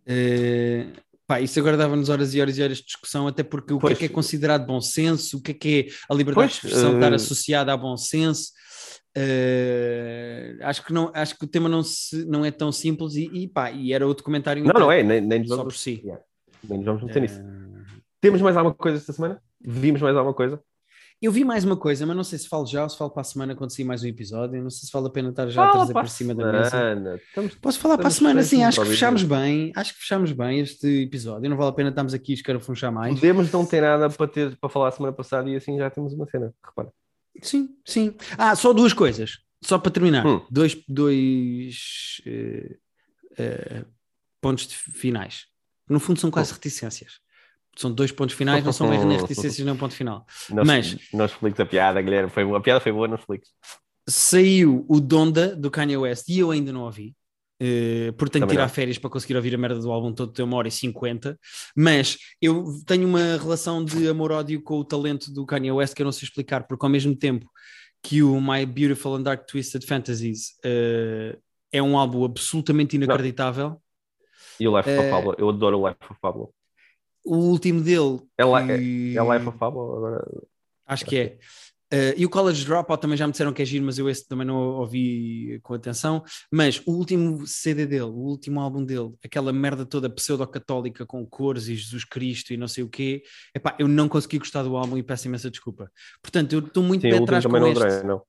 [0.06, 0.88] Eh,
[1.28, 3.98] pá, isso agora dava-nos horas e horas e horas de discussão, até porque o Pois.
[3.98, 6.52] que é que é considerado bom senso, o que é que é a liberdade Pois,
[6.52, 8.52] de expressão estar eh, associada a bom senso.
[9.16, 13.30] Eh, acho, que não, acho que o tema não, se, não é tão simples e,
[13.34, 16.02] e pá, e era outro comentário Não, não é, nem, nem, só vamos, por si.
[16.04, 16.24] Yeah,
[16.68, 17.42] nem nos vamos meter nisso.
[18.22, 19.42] Temos mais alguma coisa esta semana?
[19.60, 20.62] Vimos mais alguma coisa?
[21.22, 23.22] Eu vi mais uma coisa, mas não sei se falo já ou se falo para
[23.22, 24.62] a semana quando sair mais um episódio.
[24.62, 26.34] Não sei se vale a pena estar já a Fala trazer para por a cima
[26.36, 26.70] da mesa.
[26.72, 27.16] semana.
[27.16, 30.60] Estamos- Posso falar para a semana, sim, acho que fechámos bem, acho que fechámos bem
[30.60, 33.14] este episódio, não vale a pena estarmos aqui a escarafunchar mais.
[33.16, 36.12] Podemos não ter nada para, ter, para falar a semana passada e assim já temos
[36.14, 36.54] uma cena.
[36.66, 36.92] Repara.
[37.42, 38.16] Sim, sim.
[38.38, 40.26] Ah, só duas coisas, só para terminar.
[40.26, 40.42] Hum.
[40.50, 42.78] Dois, dois eh,
[43.38, 43.86] eh,
[44.42, 45.46] pontos de- finais.
[45.88, 47.20] No fundo são quase reticências.
[47.76, 50.26] São dois pontos finais, não são bem nem reticências nem um ponto final.
[50.50, 52.30] Não, Mas- não expliques a piada, Guilherme.
[52.30, 52.44] Foi.
[52.56, 53.50] A piada foi boa, não expliques.
[54.08, 57.16] Saiu o Donda do Kanye West e eu ainda não ouvi.
[57.64, 58.70] eh, porque tenho que tirar não.
[58.74, 61.40] férias para conseguir ouvir a merda do álbum todo, tem uma hora e cinquenta.
[61.78, 66.06] Mas eu tenho uma relação de amor-ódio com o talento do Kanye West que eu
[66.06, 67.46] não sei explicar, porque ao mesmo tempo
[68.02, 71.38] que o My Beautiful and Dark Twisted Fantasies eh,
[71.72, 73.80] é um álbum absolutamente inacreditável,
[74.60, 75.36] E o Life Eh, of Pablo.
[75.38, 76.52] Eu adoro o Life of Pablo.
[77.26, 78.20] O último dele.
[78.38, 79.98] É, que- é, é Life of Pablo?
[79.98, 80.28] Agora...
[80.86, 81.38] Acho que é.
[81.94, 84.26] Eh, e o College Dropout também já me disseram que é giro, mas eu esse
[84.26, 86.24] também não ouvi com atenção.
[86.50, 91.68] Mas o último CD dele, o último álbum dele, aquela merda toda pseudo-católica com cores
[91.68, 94.98] e Jesus Cristo e não sei o quê, epá, eu não consegui gostar do álbum
[94.98, 95.92] e peço imensa desculpa.
[96.22, 97.84] Portanto, eu estou muito Sim, pé atrás com não este.
[97.84, 98.22] adorei, não.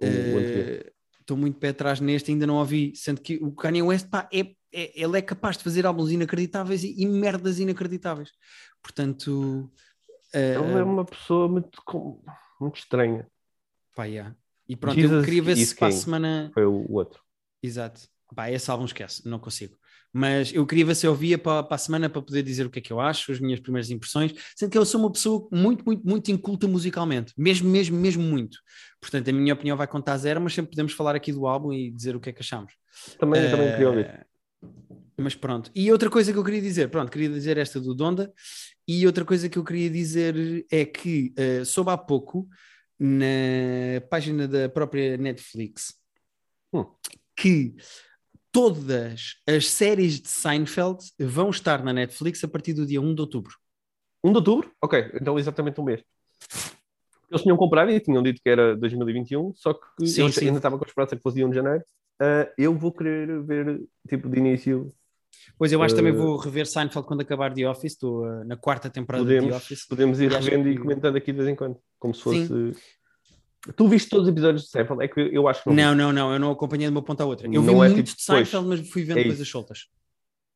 [0.00, 2.92] Eh, Estou muito pé atrás neste, ainda não ouvi.
[2.96, 6.82] Sendo que o Kanye West, pá, é, é- ele é capaz de fazer álbuns inacreditáveis
[6.84, 8.30] e, e merdas inacreditáveis.
[8.82, 9.70] Portanto,
[10.32, 11.70] eh, Ele é uma pessoa muito,
[12.60, 13.26] muito estranha.
[13.94, 14.34] Pá, yeah.
[14.68, 16.50] E pronto, eu Jesus queria ver se para a semana.
[16.54, 17.20] Foi o outro.
[17.62, 18.00] Exato.
[18.34, 19.76] Pá, esse álbum esquece, não consigo.
[20.14, 22.70] Mas eu queria ver se eu ouvia para, para a semana para poder dizer o
[22.70, 25.48] que é que eu acho, as minhas primeiras impressões, sendo que eu sou uma pessoa
[25.50, 28.58] muito, muito, muito inculta musicalmente, mesmo, mesmo, mesmo muito.
[29.00, 31.90] Portanto, a minha opinião vai contar zero, mas sempre podemos falar aqui do álbum e
[31.90, 32.74] dizer o que é que achamos.
[33.18, 34.26] Também, também queria ouvir.
[35.22, 35.70] Mas pronto.
[35.74, 38.32] E outra coisa que eu queria dizer, pronto, queria dizer esta do Donda,
[38.86, 42.48] e outra coisa que eu queria dizer é que eh, soube há pouco
[42.98, 46.00] na página da própria Netflix
[46.74, 46.86] Hum.
[47.36, 47.74] que
[48.50, 53.20] todas as séries de Seinfeld vão estar na Netflix a partir do dia 1 de
[53.20, 53.54] outubro.
[54.24, 54.72] 1 de outubro?
[54.82, 56.02] Ok, então exatamente um mês.
[57.30, 60.46] Eles tinham comprado e tinham dito que era 2021, só que Sim, eu sim.
[60.46, 61.84] ainda estava com a esperança que fosse dia 1 de janeiro.
[62.20, 64.94] Ah, eu vou querer ver, tipo, de início.
[65.58, 68.44] Pois eu acho que também Eh, vou rever Seinfeld quando acabar The Office, estou eh,
[68.44, 69.86] na quarta temporada de The Podemos, Office.
[69.88, 72.46] podemos ir E revendo e que- comentando aqui de vez em quando, como se Sim.
[72.46, 72.80] fosse.
[73.76, 75.04] Tu viste todos os episódios de Seinfeld?
[75.04, 75.76] É que eu acho que não.
[75.76, 77.46] Não, não, não, eu não acompanhei de uma ponta à outra.
[77.46, 79.86] Eu Não vi é muitos tipo de Seinfeld, mas fui vendo É coisas soltas.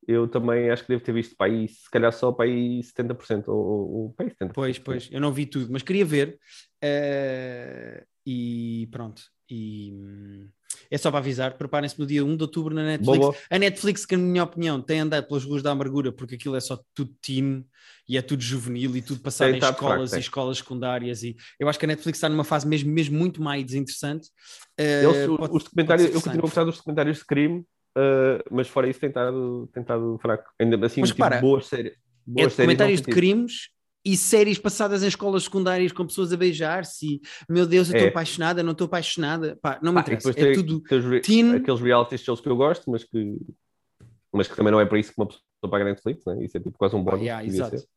[0.07, 3.47] Eu também acho que devo ter visto para aí, se calhar só para aí 70%,
[3.49, 4.53] ou, ou, para aí 70%.
[4.53, 6.37] Pois, pois, eu não vi tudo, mas queria ver.
[6.81, 9.21] eh, e pronto.
[9.49, 10.47] E hum,
[10.89, 13.17] é só para avisar, preparem-se no dia 1 de outubro na Netflix.
[13.19, 13.35] Boa.
[13.49, 16.59] A Netflix, que na minha opinião tem andado pelas ruas da amargura, porque aquilo é
[16.59, 17.65] só tudo teen
[18.07, 21.23] e é tudo juvenil e tudo passado em escolas e escolas secundárias.
[21.23, 24.29] E eu acho que a Netflix está numa fase mesmo, mesmo muito mais desinteressante.
[24.77, 25.03] Eh,
[25.37, 27.65] pode- os documentários, eu continuo a gostar dos documentários de crime,
[27.95, 30.49] ah, mas fora isso tem estado, tem estado fraco.
[30.59, 31.93] Ainda assim, Mas tipo, repara, boas séries.
[31.93, 33.69] é Boas séries documentários de crimes
[34.11, 37.19] e séries passadas em escolas secundárias com pessoas a beijar-se.
[37.49, 38.09] Meu Deus, eu estou É.
[38.09, 39.57] apaixonada, não estou apaixonada.
[39.61, 40.31] Pá, não me Pá, interessa.
[40.39, 41.55] É tudo re- teen.
[41.55, 43.37] aqueles reality shows que eu gosto, mas que,
[44.31, 46.43] mas que também não é para isso que uma pessoa paga Netflix, né?
[46.43, 47.21] isso é tipo quase um bónus.
[47.21, 47.77] yeah, que devia exato.
[47.79, 47.87] ser.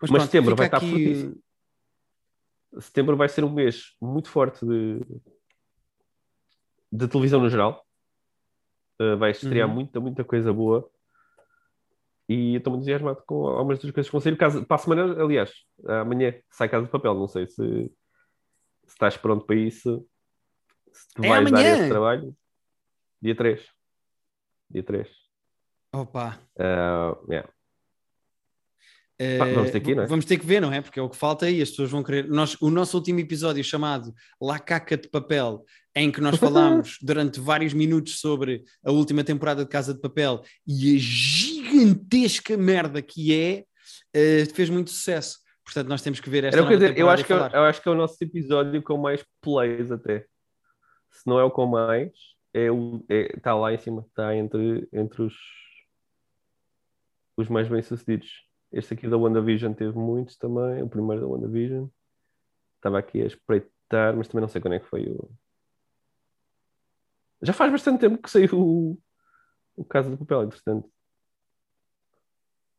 [0.00, 1.36] Mas, Mas pronto, setembro vai estar aqui- fortíssimo.
[2.80, 5.00] Setembro vai ser um mês muito forte de,
[6.90, 7.84] de televisão no geral.
[9.00, 9.74] Uh, vai estrear Uhum.
[9.74, 10.88] muita, muita coisa boa.
[12.28, 14.36] E eu estou muito entusiasmado com algumas das coisas que vão sair.
[14.36, 15.52] Casa, para a semana, aliás,
[15.86, 17.14] amanhã sai Casa de Papel.
[17.14, 17.90] Não sei se, se
[18.88, 20.06] estás pronto para isso.
[20.92, 21.76] Se tu É vais dar amanhã?
[21.80, 22.36] esse trabalho.
[23.20, 23.66] Dia 3.
[24.70, 25.08] Dia 3.
[25.92, 26.38] Opa.
[26.58, 27.48] Ah, yeah.
[29.20, 30.06] Ah, vamos ter que ir, é?
[30.06, 30.80] Vamos ter que ver, não é?
[30.80, 32.28] Porque é o que falta aí, as pessoas vão querer.
[32.28, 35.64] Nós, o nosso último episódio chamado La Caca de Papel,
[35.94, 40.42] em que nós falámos durante vários minutos sobre a última temporada de Casa de Papel
[40.66, 40.98] e a
[41.74, 43.64] gigantesca merda que é,
[44.12, 45.38] eh, fez muito sucesso.
[45.64, 47.88] Portanto, nós temos que ver esta Era dizer, eu, acho que, é- eu acho que
[47.88, 50.26] é o nosso episódio com mais plays até.
[51.10, 52.12] Se não é o com mais,
[52.52, 55.34] é o, é, está lá em cima, está entre, entre os,
[57.36, 58.46] os mais bem-sucedidos.
[58.70, 61.86] Este aqui da WandaVision teve muitos também, o primeiro da WandaVision.
[62.76, 65.30] Estava aqui a espreitar, mas também não sei quando é que foi o.
[67.42, 68.98] Já faz bastante tempo que saiu o,
[69.76, 70.90] o Casa de Papel, entretanto.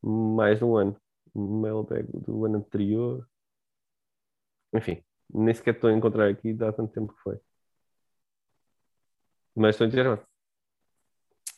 [0.07, 0.95] Mais de um ano.
[1.33, 3.27] Mailbag do ano anterior.
[4.73, 5.03] Enfim,
[5.33, 7.39] nem sequer estou a encontrar aqui, dá tanto tempo que foi.
[9.55, 10.25] Mas estou entusiasmado.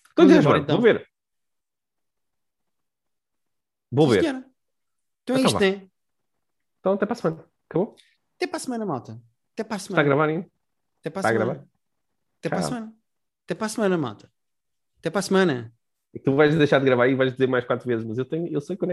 [0.09, 0.75] Estou entusiasmado, então.
[0.75, 1.09] vou ver.
[3.91, 4.21] Vou ver.
[4.21, 4.45] senhora.
[5.23, 5.89] Então é isto, né?
[6.79, 7.45] Então até para a semana.
[7.69, 7.95] Acabou?
[8.35, 9.21] Até para a semana, malta.
[9.53, 10.03] Até para a Está a semana.
[10.03, 10.49] gravar ainda?
[10.99, 11.53] Até para a Está a semana.
[11.53, 11.67] gravar?
[12.39, 12.93] Até para a semana.
[13.43, 14.31] Até para a semana, malta.
[14.99, 15.76] Até para a semana.
[16.20, 18.61] Tu vais deixar de gravar e vais dizer mais quatro vezes, mas eu, tenho, eu
[18.61, 18.86] sei quando é